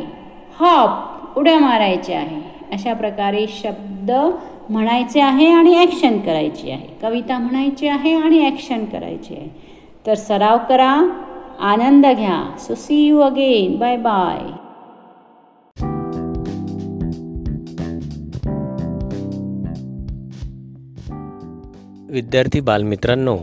हॉप 0.60 1.38
उड्या 1.38 1.60
मारायचे 1.60 2.14
आहे. 2.14 2.42
अशा 2.74 2.94
प्रकारे 2.94 3.46
शब्द 3.52 4.12
म्हणायचे 4.70 5.22
आहे 5.22 5.48
आणि 5.52 5.76
ॲक्शन 5.78 6.18
करायची 6.20 6.72
आहे. 6.72 6.88
कविता 7.02 7.38
म्हणायची 7.38 7.88
आहे 7.88 8.14
आणि 8.16 8.46
ॲक्शन 8.46 8.86
करायची 8.86 9.36
आहे. 9.36 9.48
तर 10.08 10.14
सराव 10.16 10.58
करा 10.70 10.92
आनंद 11.72 12.06
घ्या. 12.06 12.42
So 12.60 12.76
see 12.76 13.04
you 13.06 13.20
again 13.22 13.78
bye 13.80 13.98
bye 13.98 14.40
विद्यार्थी 22.10 22.60
बालमित्रांनो 22.60 23.36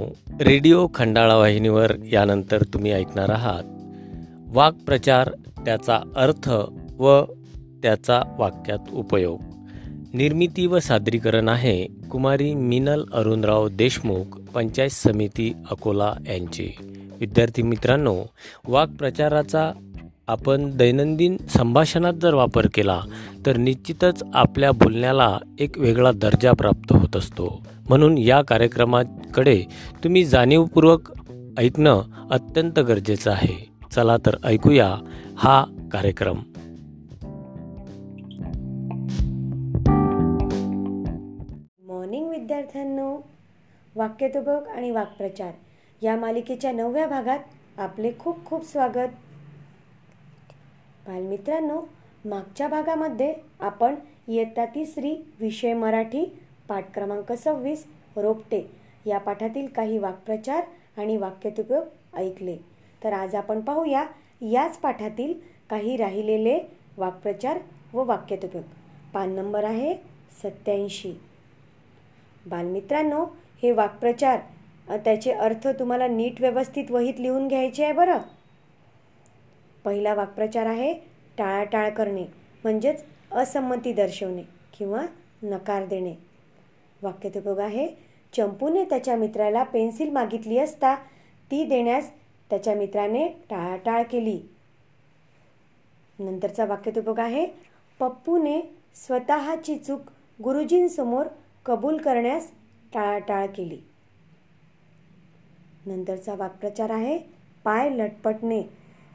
रेडिओ 0.44 0.86
खंडाळा 0.94 1.36
वाहिनीवर 1.36 1.92
यानंतर 2.12 2.62
तुम्ही 2.62 2.92
ऐकणार 2.92 3.30
आहात. 3.30 3.62
वाक्प्रचार 4.56 5.30
त्याचा 5.64 6.00
अर्थ 6.16 6.50
व 6.98 7.22
त्याचा 7.82 8.22
वाक्यात 8.38 8.78
उपयोग. 8.92 9.40
निर्मिती 10.14 10.66
व 10.66 10.78
सादरीकरण 10.78 11.48
आहे 11.48 11.86
कुमारी 12.10 12.54
मिनल 12.54 13.04
अरुणराव 13.12 13.68
देशमुख 13.68 14.24
पंचायत 14.54 14.90
समिती 14.90 15.52
अकोला 15.70 16.14
यांचे. 16.26 16.76
विद्यार्थी 17.20 17.62
मित्रांनो 17.62 18.16
वाक्प्रचाराचा 18.68 19.72
आपण 20.26 20.76
दैनंदिन 20.76 21.36
संभाषणात 21.36 22.14
जर 22.14 22.34
वापर 22.34 22.66
केला 22.74 23.00
तर 23.46 23.56
निश्चितच 23.56 24.22
आपल्या 24.34 24.70
बोलण्याला 24.70 25.38
एक 25.58 25.78
वेगळा 25.78 26.12
दर्जा 26.12 26.52
प्राप्त 26.52 26.92
होत 26.92 27.16
असतो. 27.16 27.66
म्हणून 27.88 28.18
या 28.18 28.42
कार्यक्रमाकडे 28.42 29.62
तुम्ही 30.04 30.24
जाणीवपूर्वक 30.24 31.12
ऐकणं 31.58 32.02
अत्यंत 32.30 32.78
गरजेचं 32.78 33.30
आहे. 33.30 33.72
चला 33.92 34.16
तर 34.16 34.36
ऐकूया 34.44 34.96
हा 35.36 35.64
कार्यक्रम. 35.92 36.38
मॉर्निंग 41.86 42.28
विद्यार्थ्यांनो 42.28 43.16
वाक्यतुभक 43.94 44.68
आणि 44.68 44.90
वाक्प्रचार 44.90 45.52
या 46.02 46.16
मालिकेच्या 46.16 46.72
नवव्या 46.72 47.06
भागात 47.06 47.38
आपले 47.78 48.12
खूप 48.18 48.44
खूप 48.44 48.64
स्वागत. 48.64 49.08
बालमित्रांनो 51.06 51.80
मागच्या 52.24 52.68
भागामध्ये 52.68 53.34
आपण 53.60 53.94
इयत्ता 54.28 54.64
तिसरी 54.64 55.14
विषय 55.40 55.74
मराठी 55.74 56.38
पाठ 56.68 56.92
क्रमांक 56.94 57.32
सव्वीस 57.32 57.84
रोपटे 58.16 58.62
या 59.06 59.18
पाठातील 59.18 59.66
काही 59.66 59.98
वाक्प्रचार 59.98 60.64
आणि 60.96 61.16
वाक्यतुपयोग 61.16 62.16
ऐकले. 62.16 62.56
तर 63.04 63.12
आज 63.12 63.34
आपण 63.34 63.60
पाहूया 63.60 64.04
याच 64.40 64.76
पाठातील 64.78 65.34
काही 65.70 65.96
राहिलेले 65.96 66.58
वाक्प्रचार 66.96 67.58
व 67.92 68.04
वाक्यतुपयोग. 68.04 68.64
पान 69.14 69.32
नंबर 69.32 69.64
आहे 69.64 69.94
सत्याऐंशी. 70.42 71.12
बालमित्रांनो 72.46 73.24
हे 73.62 73.70
वाक्प्रचार 73.72 74.40
त्याचे 74.96 75.32
अर्थ 75.32 75.68
तुम्हाला 75.68 76.06
नीट 76.06 76.40
व्यवस्थित 76.40 76.90
वहीत 76.90 77.20
लिहून 77.20 77.48
घ्यायचे 77.48 77.84
आहे 77.84 77.92
बरं? 77.92 78.18
पहिला 79.84 80.14
वाक्प्रचार 80.14 80.66
आहे 80.66 80.92
टाळाटाळ 81.38 81.90
करणे 81.90 82.24
म्हणजेच 82.62 83.04
असंमती 83.32 83.92
दर्शवणे 83.92 84.42
किंवा 84.78 85.04
नकार 85.42 85.86
देणे. 85.86 86.14
वाक्यतुपयोग 87.02 87.58
आहे 87.58 87.86
चंपूने 88.36 88.84
त्याच्या 88.84 89.16
मित्राला 89.16 89.62
पेन्सिल 89.62 90.10
मागितली 90.10 90.58
असता 90.58 90.94
ती 91.50 91.64
देण्यास 91.64 92.10
त्याच्या 92.50 92.74
मित्राने 92.74 93.28
टाळाटाळ 93.50 94.02
केली. 94.02 94.40
नंतरचा 96.18 96.64
वाक्यतुपयोग 96.64 97.18
आहे 97.18 97.46
पप्पूने 98.00 98.60
स्वतःची 98.94 99.76
चूक 99.76 100.00
गुरुजींसमोर 100.42 101.26
कबूल 101.66 101.96
करण्यास 101.96 102.50
टाळाटाळ 102.94 103.46
केली. 103.46 103.78
नंतरचा 105.86 106.34
वाक्प्रचार 106.34 106.90
आहे 106.90 107.18
पाय 107.64 107.90
लटपटणे. 107.90 108.62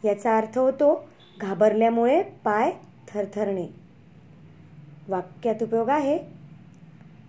याचा 0.06 0.38
अर्थ 0.38 0.58
होतो 0.58 1.08
घाबरल्यामुळे 1.39 2.21
पाय 2.21 2.71
थरथरणे. 3.08 3.67
वाक्यात 5.08 5.63
उपयोग 5.63 5.89
आहे 5.89 6.37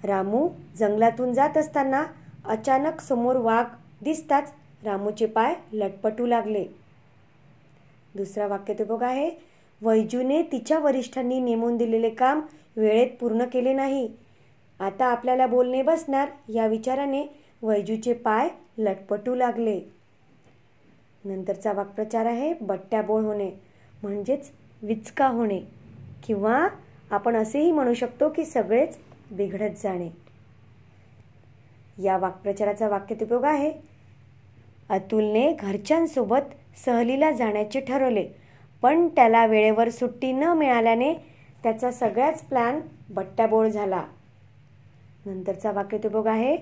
रामू 0.04 0.48
जंगलातून 0.78 1.32
जात 1.34 1.56
असताना 1.56 2.04
अचानक 2.44 3.00
समोर 3.00 3.37
वाघ 3.37 3.64
दिसताच 4.04 4.52
रामूचे 4.84 5.26
पाय 5.26 5.54
लटपटू 5.72 6.26
लागले. 6.26 6.64
दुसरा 8.14 8.46
वाक्य 8.46 8.74
ते 8.74 8.84
बघा 8.84 9.06
आहे 9.06 9.30
वैजूने 9.82 10.42
तिच्या 10.52 10.78
वरिष्ठांनी 10.78 11.40
नेमून 11.40 11.76
दिलेले 11.76 12.11
काम 12.11 12.40
वेळेत 12.76 13.11
पूर्ण 13.20 13.44
केले 13.52 13.72
नाही. 13.72 14.08
आता 14.80 15.06
आपल्याला 15.06 15.46
बोलणे 15.46 15.82
बसणार 15.82 16.28
या 16.54 16.66
विचाराने 16.66 17.24
वैजूचे 17.62 18.12
पाय 18.14 18.48
लटपटू 18.78 19.34
लागले. 19.34 19.80
नंतरचा 21.24 21.72
वाक्प्रचार 21.72 22.26
आहे 22.26 22.52
बट्ट्याबोळ 22.61 23.22
होणे 23.22 23.50
म्हणजेच 24.02 24.50
विचका 24.82 25.26
होणे 25.26 25.61
किंवा 26.26 26.66
आपण 27.11 27.37
असेही 27.37 27.72
म्हणू 27.72 27.94
शकतो 27.94 28.28
की 28.28 28.44
सगळेच 28.44 28.96
बिघडत 29.30 29.74
जाणे. 29.82 30.08
या 32.02 32.16
वाक्प्रचाराचा 32.16 32.88
वाक्यात 32.88 33.22
उपयोग 33.22 33.44
आहे. 33.44 33.72
अतुलने 34.90 35.52
घरच्यांसोबत 35.52 36.54
सहलीला 36.84 37.30
जाण्याचे 37.30 37.80
ठरवले 37.80 38.28
पण 38.82 39.08
त्याला 39.08 39.46
वेळेवर 39.46 39.88
सुट्टी 39.88 40.32
न 40.32 40.44
मिळाल्याने 40.44 41.14
त्याचा 41.62 41.90
सगळ्याच 41.90 42.42
प्लॅन 42.42 42.80
बट्ट्याबोळ 43.10 43.68
झाला. 43.68 44.04
नंतरचा 45.26 45.72
वाक्यात 45.72 46.06
उपयोग 46.06 46.26
आहे 46.26 46.56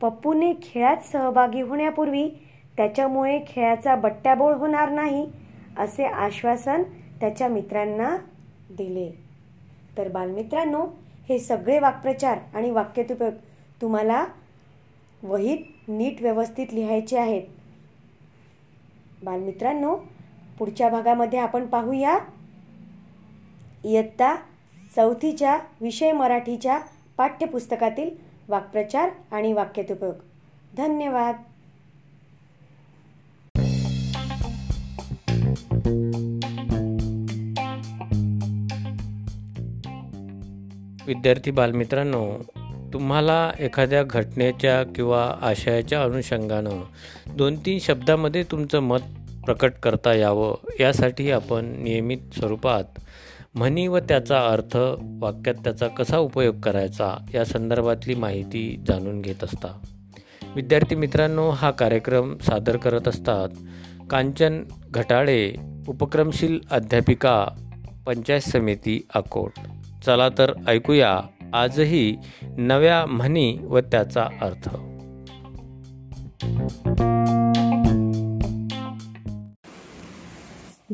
पप्पूने 0.00 0.52
खेळात 0.62 0.96
सहभागी 0.96 1.60
होण्यापूर्वी 1.60 2.28
त्याच्यामुळे 2.76 3.38
खेळाचा 3.48 3.94
बट्ट्याबोळ 3.94 4.54
होणार 4.54 4.90
नाही 4.90 5.26
असे 5.78 6.04
आश्वासन 6.04 6.82
त्याच्या 7.20 7.48
मित्रांना 7.48 8.16
दिले. 8.70 9.10
तर 9.98 10.08
बालमित्रांनो 10.08 10.86
हे 11.32 11.38
सगळे 11.38 11.78
वाक्प्रचार 11.78 12.38
आणि 12.54 12.70
वाक्यतुपयोग 12.70 13.34
तुम्हाला 13.82 14.26
वहीत 15.22 15.88
नीट 15.88 16.22
व्यवस्थित 16.22 16.66
लिहायचे 16.72 17.18
आहेत. 17.18 17.42
बालमित्रांनो 19.22 19.96
पुढच्या 20.58 20.88
भागामध्ये 20.88 21.38
आपण 21.38 21.66
पाहूया 21.66 22.18
इयत्ता 23.84 24.34
चौथीच्या 24.96 25.58
विषय 25.80 26.12
मराठीच्या 26.12 26.80
पाठ्यपुस्तकातील 27.16 28.10
वाक्प्रचार 28.48 29.10
आणि 29.30 29.52
वाक्यतुपयोग. 29.52 30.14
धन्यवाद. 30.76 31.34
विद्यार्थी 41.06 41.50
बालमित्रांनो 41.50 42.36
तुम्हाला 42.92 43.52
एखाद्या 43.58 44.02
घटनेच्या 44.02 44.82
किंवा 44.82 45.34
आशयाच्या 45.42 46.02
अनुषंगानं 46.02 46.80
दोन 47.36 47.56
तीन 47.56 47.78
शब्दामध्ये 47.78 48.42
तुमचं 48.42 48.80
मत 48.80 48.98
प्रकट 49.44 49.72
करता 49.82 50.14
यावं 50.14 50.54
यासाठी 50.80 51.30
आपण 51.30 51.64
नियमित 51.82 52.18
स्वरूपात 52.38 52.84
म्हणी 53.54 53.86
व 53.86 53.98
त्याचा 53.98 54.46
अर्थ 54.46 54.76
वाक्यात 55.00 55.54
त्याचा 55.54 55.86
कसा 55.86 56.18
उपयोग 56.18 56.60
करायचा 56.60 57.26
या 57.34 57.44
संदर्भातली 57.44 58.14
माहिती 58.14 58.84
जाणून 58.88 59.20
घेत 59.20 59.44
असता. 59.44 59.80
विद्यार्थी 60.56 60.94
मित्रांनो 60.94 61.50
हा 61.50 61.70
कार्यक्रम 61.70 62.38
सादर 62.38 62.76
करत 62.76 63.08
असतात 63.08 63.48
कांचन 64.10 64.62
घटाळे 64.90 65.52
उपक्रमशील 65.88 66.58
अध्यापिका 66.70 67.46
पंचायत 68.06 68.40
समिती 68.40 69.06
अकोट. 69.14 69.50
चला 70.06 70.28
तर 70.28 70.52
ऐकूया 70.66 71.20
आजही 71.52 72.16
नव्या 72.42 73.06
म्हणी 73.06 73.58
व 73.62 73.78
त्याचा 73.78 74.22
अर्थ. 74.22 74.68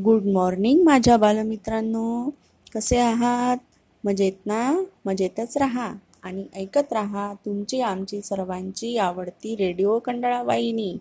गुड 0.01 0.23
मॉर्निंग 0.23 0.85
माझ्या 0.85 1.17
बालमित्रांनो. 1.17 2.31
कसे 2.75 2.99
आहात? 2.99 3.57
मजेत 4.05 4.47
ना? 4.47 4.85
मजेतच 5.05 5.57
राहा. 5.57 5.95
आणि 6.23 6.45
ऐकत 6.57 6.93
राहा 6.93 7.35
तुमची 7.35 7.81
आमची 7.81 8.21
सर्वांची 8.23 8.97
आवडती 8.99 9.57
रेडिओ 9.57 9.99
कंडाळा 9.99 10.43
वाहिनी 10.43 10.97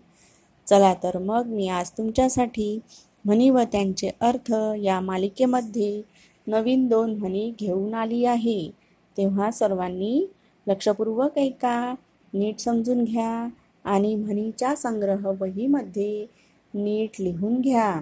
चला 0.66 0.94
तर 0.94 1.18
मग 1.18 1.42
मी 1.46 1.68
आज 1.68 1.90
तुमच्यासाठी 1.90 2.78
म्हणी 3.24 3.50
व 3.50 3.58
त्यांचे 3.72 4.10
अर्थ 4.20 4.54
या 4.82 5.00
मालिकेमध्ये 5.00 6.02
नवीन 6.48 6.88
दोन 6.88 7.14
म्हणी 7.18 7.52
घेऊन 7.60 7.94
आली 7.94 8.24
आहे. 8.24 8.70
तेव्हा 9.16 9.50
सर्वांनी 9.50 10.26
लक्षपूर्वक 10.66 11.38
ऐका 11.38 11.94
नीट 12.32 12.58
समजून 12.58 13.04
घ्या 13.04 13.48
आणि 13.84 14.14
म्हणीच्या 14.14 14.76
संग्रह 14.76 15.30
वहीमध्ये 15.40 16.26
नीट 16.74 17.20
लिहून 17.20 17.60
घ्या. 17.60 18.00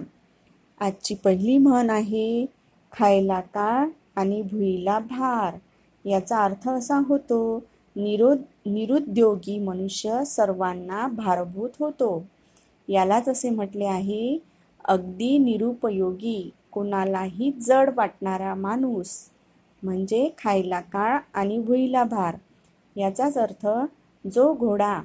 आजची 0.79 1.15
पहिली 1.15 1.57
म्हण 1.57 1.89
आहे 1.89 2.45
खायला 2.91 3.41
ताळ 3.41 3.87
आणि 4.15 4.41
भुईला 4.41 4.99
भार. 4.99 5.57
याचा 6.05 6.43
अर्थ 6.43 6.69
असा 6.69 7.01
होतो 7.07 7.63
निरोद 7.95 8.41
निरुद्योगी 8.65 9.59
मनुष्य 9.59 10.23
सर्वांना 10.25 11.07
भारभूत 11.07 11.69
होतो. 11.79 12.25
यालाच 12.89 13.29
असे 13.29 13.49
म्हटले 13.49 13.85
आहे 13.85 14.37
अगदी 14.85 15.37
निरुपयोगी. 15.37 16.49
कोणालाही 16.73 17.51
जड 17.61 17.89
वाटणारा 17.95 18.53
माणूस 18.55 19.17
म्हणजे 19.83 20.29
खायला 20.37 20.79
काळ 20.83 21.17
आणि 21.33 21.57
भुईला 21.59 22.03
भार. 22.03 22.35
याचाच 22.95 23.37
अर्थ 23.37 23.67
जो 24.25 24.53
घोडा 24.53 24.99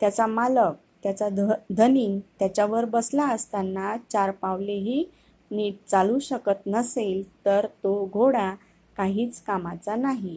त्याचा 0.00 0.26
मालक 0.26 0.76
त्याचा 1.02 1.28
ध 1.28 1.52
धनी 1.76 2.18
त्याच्यावर 2.38 2.84
बसला 2.84 3.26
असताना 3.28 3.96
चार 4.10 4.30
पावलेही 4.30 5.04
नीट 5.50 5.74
चालू 5.86 6.18
शकत 6.18 6.66
नसेल 6.66 7.22
तर 7.46 7.66
तो 7.84 7.94
घोडा 8.12 8.50
काहीच 8.96 9.40
कामाचा 9.42 9.96
नाही. 9.96 10.36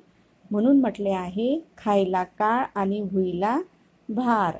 म्हणून 0.51 0.79
म्हटले 0.81 1.11
आहे 1.11 1.57
खायला 1.77 2.23
काळ 2.39 2.63
आणि 2.75 3.01
भुईला 3.01 3.57
भार. 4.09 4.57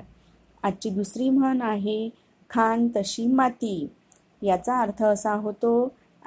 आजची 0.62 0.90
दुसरी 0.90 1.28
म्हण 1.30 1.62
आहे 1.62 2.08
खान 2.50 2.88
तशी 2.96 3.26
माती. 3.26 3.86
याचा 4.42 4.80
अर्थ 4.80 5.02
असा 5.04 5.32
होतो 5.34 5.72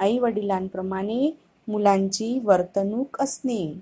आई 0.00 0.18
वडिलांप्रमाणे 0.18 1.30
मुलांची 1.68 2.38
वर्तणूक 2.44 3.20
असणे. 3.20 3.74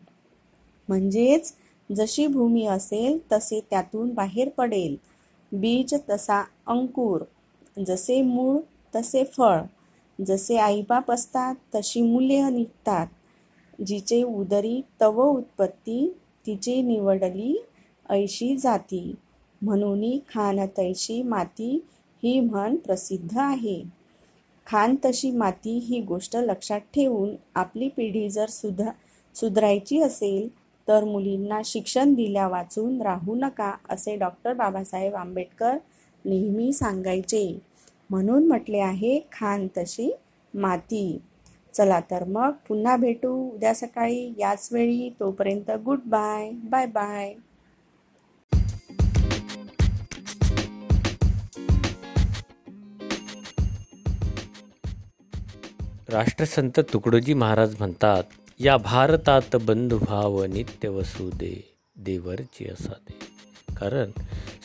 म्हणजेच 0.88 1.54
जशी 1.96 2.26
भूमी 2.26 2.66
असेल 2.66 3.18
तसे 3.32 3.60
त्यातून 3.70 4.14
बाहेर 4.14 4.48
पडेल. 4.48 4.96
बीज 5.52 5.94
तसा 6.10 6.44
अंकुर 6.66 7.22
जसे 7.86 8.22
मूळ 8.22 8.58
तसे 8.96 9.24
फळ. 9.24 9.60
जसे 10.26 10.56
आईबाप 10.56 11.10
असतात 11.10 11.54
तशी 11.74 12.02
मुले 12.02 12.50
निघतात. 12.50 13.06
जिचे 13.86 14.22
उदरी 14.22 14.80
तव 15.00 15.22
उत्पत्ती 15.22 16.14
तिचे 16.46 16.82
निवडली 16.82 17.64
ऐशी 18.10 18.56
जाती. 18.56 19.14
म्हणून 19.62 20.18
खान 20.18 20.66
तैशी 20.66 21.22
माती 21.22 21.84
ही 22.22 22.40
म्हण 22.40 22.76
प्रसिद्ध 22.76 23.38
आहे. 23.38 23.97
खान 24.68 24.96
तशी 25.04 25.30
माती 25.30 25.78
ही 25.78 26.00
गोष्ट 26.00 26.36
लक्षात 26.36 26.80
ठेवून 26.94 27.34
आपली 27.54 27.88
पिढी 27.88 28.28
जर 28.30 28.48
सुधा 28.48 28.90
सुधारायची 29.34 30.00
असेल 30.02 30.48
तर 30.88 31.04
मुलींना 31.04 31.60
शिक्षण 31.64 32.14
दिल्या 32.14 32.48
वाचून 32.48 33.02
राहू 33.02 33.34
नका 33.34 33.72
असे 33.90 34.16
डॉक्टर 34.16 34.52
बाबासाहेब 34.52 35.14
आंबेडकर 35.14 35.76
नेहमी 36.24 36.72
सांगायचे. 36.72 37.60
म्हणून 38.10 38.46
म्हटले 38.48 38.78
आहे 38.78 39.18
खान 39.32 39.66
तशी 39.76 40.10
माती. 40.54 41.18
चला 41.74 42.00
तर 42.00 42.24
मग 42.24 42.50
पुन्हा 42.68 42.96
भेटू 42.96 43.34
उद्या 43.50 43.74
सकाळी. 43.74 44.32
याच 44.38 44.68
वेळी 44.72 45.10
तोपर्यंत 45.20 45.70
गुड 45.84 45.98
बाय 46.06 46.50
बाय 46.50 46.86
बाय. 46.86 47.34
राष्ट्रसंत 56.09 56.80
तुकडोजी 56.80 57.34
महाराज 57.34 57.74
म्हणतात 57.78 58.22
या 58.61 58.76
भारतात 58.76 59.56
बंधुभाव 59.56 60.44
नित्य 60.44 60.88
वसू 60.88 61.30
दे 61.30 61.74
देवरची 61.96 62.68
असा 62.70 62.92
दे. 63.09 63.14
कारण 63.74 64.11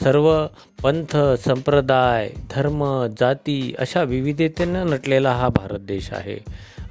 सर्व 0.03 0.47
पंथ 0.83 1.17
संप्रदाय 1.45 2.29
धर्म 2.51 3.07
जाती 3.19 3.75
अशा 3.79 4.03
विविधतेनं 4.03 4.89
नटलेला 4.89 5.31
हा 5.31 5.47
भारत 5.47 5.79
देश 5.79 6.13
आहे. 6.13 6.37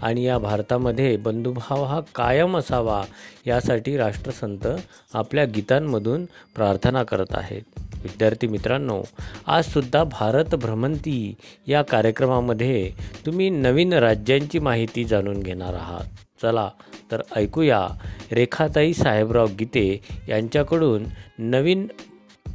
आणि 0.03 0.22
या 0.22 0.38
भारतामध्ये 0.38 1.16
बंधुभाव 1.16 1.84
हा 1.84 2.00
कायम 2.14 2.57
असावा 2.57 3.03
यासाठी 3.46 3.96
राष्ट्रसंत 3.96 4.66
आपल्या 5.14 5.44
गीतांमधून 5.44 6.24
प्रार्थना 6.24 7.03
करत 7.03 7.34
आहेत. 7.34 7.62
विद्यार्थी 8.03 8.46
मित्रांनो 8.46 9.03
आजसुद्धा 9.46 10.05
भारत 10.05 10.55
भ्रमंती 10.55 11.34
या 11.66 11.82
कार्यक्रमामध्ये 11.82 12.90
तुम्ही 13.26 13.50
नवीन 13.50 13.92
राज्यांची 13.92 14.59
माहिती 14.59 15.05
जाणून 15.05 15.40
घेणार 15.40 15.74
आहात. 15.74 16.05
चला 16.42 16.70
तर 17.12 17.22
ऐकूया 17.36 17.88
रेखाताई 18.32 18.92
साहेबराव 18.92 19.46
गीते 19.59 20.00
यांच्याकडून 20.28 21.05
नवीन 21.38 21.86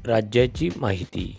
राज्याची 0.05 0.69
माहिती. 0.77 1.35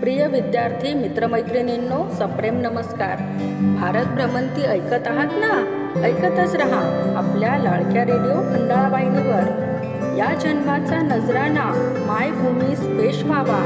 प्रिय 0.00 0.26
विद्यार्थी 0.26 0.94
मित्रमैत्रिणींनो 0.94 2.10
सप्रेम 2.14 2.60
नमस्कार. 2.60 3.16
भारत 3.80 4.06
भ्रमंती 4.06 4.62
ऐकत 4.62 5.06
आहात 5.06 5.26
ना? 5.32 5.64
ऐकतच 6.02 6.54
रहा 6.54 7.12
आपल्या 7.16 7.58
लाडक्या 7.58 8.02
रेडिओ 8.02 8.40
खंडाळावाहिनीवर 8.40 9.42
या 10.16 10.34
जन्माचा 10.34 10.96
नजराना 10.96 11.72
मायभूमीस 12.06 12.80
पेश 12.80 13.22
व्हावा. 13.24 13.60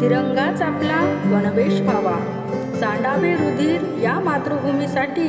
तिरंगाच 0.00 0.62
आपला 0.62 1.00
गणवेश 1.24 1.80
व्हावा. 1.80 2.46
सांडावे 2.80 3.34
रुधिर 3.34 4.02
या 4.02 4.20
मातृभूमीसाठी 4.20 5.28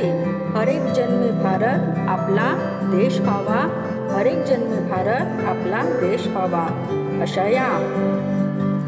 हरेक 0.54 0.82
जन्मी 0.92 1.30
भारत 1.30 1.98
आपला 2.08 2.80
देश 2.94 3.20
व्हावा. 3.20 3.82
हरेक 4.16 4.44
जन्मी 4.44 4.76
भारत 4.76 5.44
आपला 5.46 5.82
देश 5.82 6.26
व्हावा. 6.26 6.66
अशा 7.22 7.42
या 7.42 8.02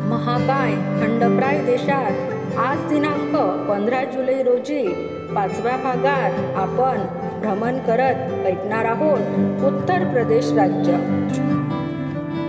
महाकाय 0.08 0.72
खंडप्राय 0.72 1.58
देशात. 1.58 2.12
आज 2.58 2.78
दिनांक 2.88 3.36
पंधरा 3.68 4.04
जुलै 4.04 4.42
रोजी 4.42 4.86
पाचव्या 5.34 5.76
भागात 5.76 6.56
आपण 6.56 7.00
भ्रमण 7.40 7.78
करत 7.78 8.46
ऐकणार 8.46 8.84
आहोत 8.84 9.64
उत्तर 9.64 10.04
प्रदेश 10.04 10.52
राज्य. 10.52 10.92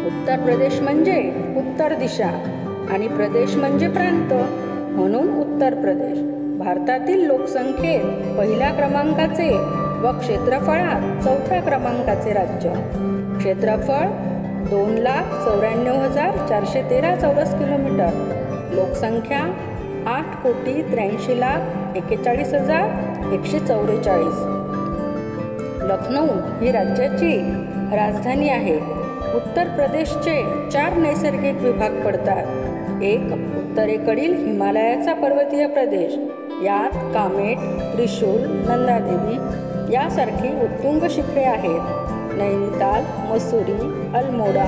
उत्तर 0.05 0.39
प्रदेश 0.39 0.79
म्हणजे 0.79 1.17
उत्तर 1.57 1.93
दिशा 1.93 2.29
आणि 2.91 3.07
प्रदेश 3.07 3.55
म्हणजे 3.55 3.87
प्रांत 3.87 4.33
म्हणून 4.91 5.39
उत्तर 5.39 5.73
प्रदेश. 5.73 6.19
भारतातील 6.59 7.25
लोकसंख्येत 7.25 8.37
पहिल्या 8.37 8.69
क्रमांकाचे 8.69 9.51
व 9.99 10.11
क्षेत्रफळात 10.19 11.23
चौथ्या 11.23 11.61
क्रमांकाचे 11.61 12.33
राज्य. 12.33 12.69
क्षेत्रफळ 13.37 14.28
दोन 14.59 14.97
लाख 14.97 15.23
चौऱ्याण्णव 15.45 15.93
हजार 15.93 16.47
चारशे 16.49 16.81
तेरा 16.89 17.15
चौरस 17.15 17.53
किलोमीटर. 17.53 18.09
लोकसंख्या 18.71 19.39
आठ 20.07 20.43
कोटी 20.43 20.81
त्र्याऐंशी 20.81 21.39
लाख 21.39 21.59
एक्केचाळीस 21.97 22.53
हजार 22.53 22.83
एकशे 23.33 23.59
चौवेचाळीस. 23.59 24.39
लखनौ 25.83 26.25
ही 26.61 26.71
राज्याची 26.71 27.37
राजधानी 27.95 28.49
आहे. 28.49 28.75
उत्तर 29.35 29.67
प्रदेशचे 29.67 30.43
चार 30.71 30.93
नैसर्गिक 30.93 31.55
विभाग 31.61 32.05
पडतात. 32.05 32.45
एक 33.03 33.21
उत्तरेकडील 33.33 34.45
हिमालयाचा 34.45 35.13
पर्वतीय 35.13 35.67
प्रदेश. 35.67 36.15
यात 36.63 36.91
कामेट 36.93 37.57
त्रिशूल 37.95 38.41
नंदादेवी 38.41 39.35
यासारखी 39.93 40.63
उत्तुंग 40.63 40.99
शिखरे 41.09 41.43
आहेत. 41.43 41.98
नैनिताल 42.39 43.03
मसुरी 43.31 44.07
अल्मोडा 44.17 44.67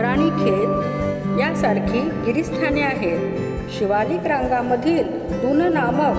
राणीखेत 0.00 0.68
यासारखी 1.40 2.00
गिरिस्थाने 2.00 2.80
आहेत. 2.80 3.18
शिवालिक 3.78 4.26
रांगामधील 4.26 5.02
दून 5.30 5.62
नामक 5.62 6.16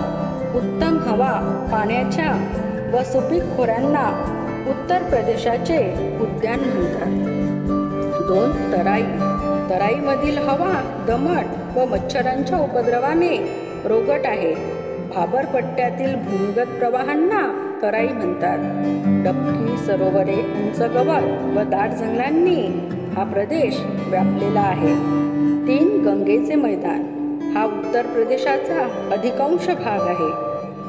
उत्तम 0.55 0.97
हवा 0.97 1.67
पाण्याच्या 1.71 2.31
व 2.93 3.03
सुपीक 3.03 3.43
खोऱ्यांना 3.43 4.31
उत्तर 4.69 5.03
प्रदेशाचे 5.03 5.79
उद्यान 6.21 6.59
म्हणतात. 6.59 7.11
दोन 8.27 8.71
तराई. 8.71 9.03
तराईमधील 9.69 10.37
हवा 10.37 11.05
दमट 11.07 11.77
व 11.77 11.85
मच्छरांच्या 11.85 12.59
उपद्रवाने 12.59 13.61
रोगट 13.85 14.25
आहे. 14.25 14.55
भाबरपट्ट्यातील 15.15 16.15
भूमिगत 16.15 16.79
प्रवाहांना 16.79 17.64
कराई 17.81 18.07
म्हणतात. 18.07 18.57
डबकी 19.25 19.77
सरोवरे 19.77 20.35
उंच 20.35 20.81
गवत 20.81 21.57
व 21.57 21.69
दाट 21.69 21.89
जंगलांनी 21.89 22.89
हा 23.17 23.23
प्रदेश 23.23 23.81
व्यापलेला 24.07 24.61
आहे. 24.61 24.93
तीन 25.67 26.01
गंगेचे 26.05 26.55
मैदान. 26.55 27.15
हा 27.55 27.65
उत्तर 27.65 28.05
प्रदेशाचा 28.05 29.09
अधिकांश 29.11 29.69
भाग 29.69 30.07
आहे. 30.07 30.31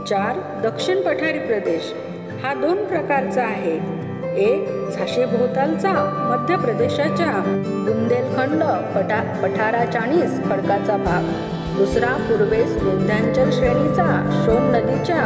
चार 0.04 0.60
दक्षिण 0.62 1.00
पठारी 1.00 1.38
प्रदेश. 1.38 1.94
हा 2.42 2.54
दोन 2.54 2.84
प्रकारचा 2.84 3.42
आहे. 3.42 3.96
एक 4.36 4.90
झाशेभोवतालचा 4.90 5.92
मध्य 6.30 6.56
प्रदेशाच्या 6.56 7.42
बुंदेलखंड 7.66 8.62
पठा 8.94 9.40
पठाराचाणीस 9.42 10.40
खडकाचा 10.48 10.96
भाग. 10.96 11.55
दुसरा 11.78 12.06
पूर्वेस 12.06 12.82
विंध्यांचल 12.82 13.50
श्रेणीचा 13.50 14.30
शोण 14.44 14.62
नदीच्या 14.62 15.18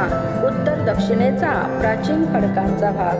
उत्तर 0.45 0.93
दक्षिणेचा 0.93 1.79
प्राचीन 1.81 2.25
खडकांचा 2.25 2.91
भाग. 2.91 3.17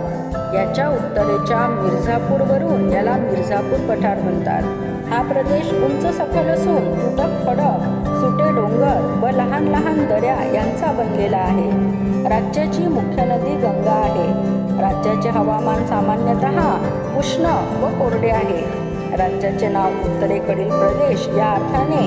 याच्या 0.55 0.89
उत्तरेच्या 0.89 1.67
मिर्झापूरवरून 1.69 2.93
याला 2.93 3.17
मिर्झापूर 3.17 3.79
पठार 3.89 4.19
म्हणतात. 4.19 4.63
हा 5.09 5.23
प्रदेश 5.23 5.73
उंच 5.73 6.17
सखल 6.17 6.49
असून 6.49 6.77
तुटक 6.77 7.47
खडक 7.47 7.87
सुटे 8.21 8.53
डोंगर 8.53 9.19
व 9.23 9.37
लहान 9.37 9.65
लहान 9.65 10.07
दऱ्या 10.07 10.45
यांचा 10.55 10.93
बनलेला 10.93 11.37
आहे. 11.37 11.71
राज्याची 12.29 12.87
मुख्य 12.87 13.25
नदी 13.25 13.55
गंगा 13.55 14.01
आहे. 14.05 14.61
राज्याचे 14.83 15.29
हवामान 15.29 15.87
सामान्यतः 15.87 16.77
उष्ण 17.19 17.45
व 17.83 17.89
कोरडे 17.89 18.31
आहे. 18.31 18.80
राज्याचे 19.21 19.69
नाव 19.69 19.87
उत्तरेकडील 19.87 20.69
प्रदेश 20.69 21.29
या 21.29 21.51
अर्थाने 21.51 22.05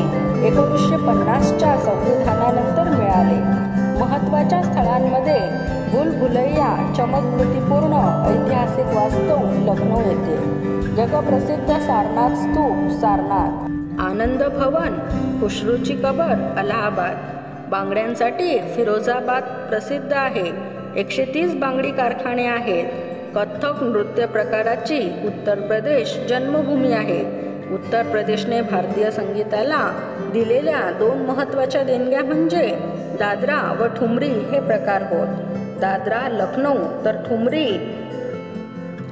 एकोणीसशे 0.47 0.95
पन्नासच्या 0.95 1.77
संविधानानंतर 1.77 2.97
मिळाले. 2.97 3.39
महत्त्वाच्या 3.99 4.63
स्थळांमध्ये 4.63 5.39
भुलभुलैया 5.91 6.93
चमत्कृतीपूर्ण 6.97 7.93
ऐतिहासिक 8.29 8.85
वास्तव 8.85 9.71
लखनौ 9.71 9.99
येथे 9.99 10.37
जगप्रसिद्ध 10.95 11.71
सारनाथ 11.71 12.35
स्तूप 12.35 13.01
सारनाथ. 13.01 13.63
आनंद 14.01 14.43
भवन 14.43 14.99
खुशरूची 15.41 15.93
कबर 15.93 16.53
अलाहाबाद. 16.57 17.17
बांगड्यांसाठी 17.71 18.59
फिरोजाबाद 18.59 19.43
प्रसिद्ध 19.43 20.13
आहे. 20.13 20.51
एकशे 20.95 21.25
तीस 21.25 21.55
बांगडी 21.55 21.91
कारखाने 21.91 22.45
आहेत. 22.47 22.85
कथ्थक 23.35 23.83
नृत्य 23.83 24.25
प्रकाराची 24.25 25.11
उत्तर 25.25 25.59
प्रदेश 25.59 26.19
जन्मभूमी 26.29 26.93
आहे. 26.93 27.21
उत्तर 27.73 28.03
प्रदेशने 28.03 28.61
भारतीय 28.61 29.11
संगीताला 29.11 29.91
दिलेल्या 30.33 30.91
दोन 30.99 31.17
महत्त्वाच्या 31.17 31.83
देणग्या 31.83 32.23
म्हणजे 32.23 32.79
दादरा 33.19 33.75
व 33.79 33.87
ठुमरी 33.87 34.29
हे 34.29 34.59
प्रकार 34.59 35.01
होत. 35.01 35.27
दादरा 35.81 36.27
लखनौ 36.29 36.73
तर 37.05 37.15
ठुमरी 37.15 37.77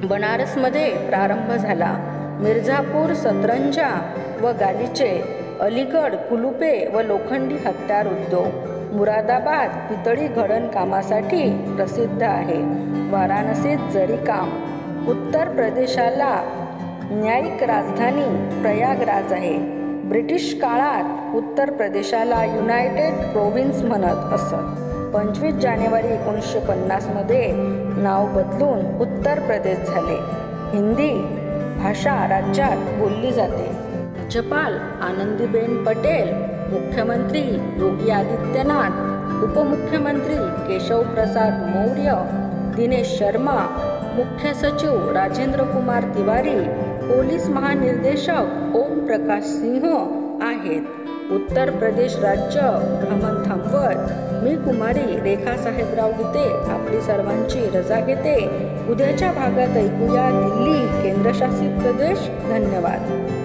बनारसमध्ये 0.04 1.08
प्रारंभ 1.08 1.52
झाला. 1.52 1.96
मिर्झापूर 2.40 3.14
सतरंजा 3.14 4.14
व 4.40 4.48
गालिचे 4.60 5.22
अलीगड 5.60 6.14
कुलुपे 6.14 6.88
व 6.94 7.00
लोखंडी 7.00 7.54
हत्यार 7.54 8.06
उद्योग. 8.06 8.71
मुरादाबाद 8.92 9.68
पितळी 9.90 10.26
घडण 10.26 10.68
कामासाठी 10.68 11.74
प्रसिद्ध 11.76 12.22
आहे. 12.22 12.58
वाराणसीत 13.12 13.78
जरी 13.92 14.16
काम 14.16 14.50
उत्तर 15.08 15.48
प्रदेशाला 15.48 16.42
न्यायिक 17.10 17.62
राजधानी 17.62 18.24
प्रयागराज 18.62 19.32
आहे. 19.32 19.58
ब्रिटिश 20.08 20.58
काळात 20.62 21.36
उत्तर 21.36 21.70
प्रदेशाला 21.70 22.44
युनायटेड 22.44 23.32
प्रोव्हिन्स 23.32 23.82
म्हणत 23.82 24.32
असत. 24.32 24.54
पंचवीस 25.14 25.54
जानेवारी 25.54 26.08
एकोणीसशे 26.08 26.58
पन्नासमध्ये 26.58 27.52
नाव 27.96 28.26
बदलून 28.26 28.96
उत्तर 29.00 29.38
प्रदेश 29.38 29.78
झाले. 29.78 30.18
हिंदी 30.78 31.14
भाषा 31.82 32.28
राज्यात 32.28 33.00
बोलली 33.00 33.32
जाते. 33.32 33.92
राज्यपाल 34.18 34.74
आनंदीबेन 35.02 35.84
पटेल 35.84 36.51
मुख्यमंत्री 36.72 37.40
योगी 37.78 38.10
आदित्यनाथ 38.10 39.12
उपमुख्यमंत्री 39.44 40.34
केशव 40.38 41.02
प्रसाद 41.02 41.52
मौर्य 41.76 42.12
दिनेश 42.76 43.16
शर्मा 43.18 43.66
मुख्य 44.16 44.54
सचिव 44.54 45.12
राजेंद्र 45.12 45.62
कुमार 45.62 46.02
तिवारी 46.02 46.60
पोलीस 47.08 47.48
महानिर्देशक 47.48 48.72
ओम 48.74 49.06
प्रकाश 49.06 49.42
सिंह 49.42 49.84
आहेत. 50.42 50.80
उत्तर 51.32 51.70
प्रदेश 51.70 52.16
राज्य 52.18 52.60
भ्रमण 53.02 53.50
थांबवत 53.50 54.10
मी 54.44 54.56
कुमारी 54.56 55.20
रेखा 55.20 55.56
साहेबराव 55.56 56.10
गीते 56.10 56.72
आपली 56.72 57.00
सर्वांची 57.00 57.60
रजा 57.74 58.00
घेते. 58.00 58.36
उद्याच्या 58.88 59.32
भागात 59.32 59.76
ऐकूया 59.76 60.30
दिल्ली 60.30 61.02
केंद्रशासित 61.02 61.82
प्रदेश. 61.82 62.18
धन्यवाद. 62.48 63.41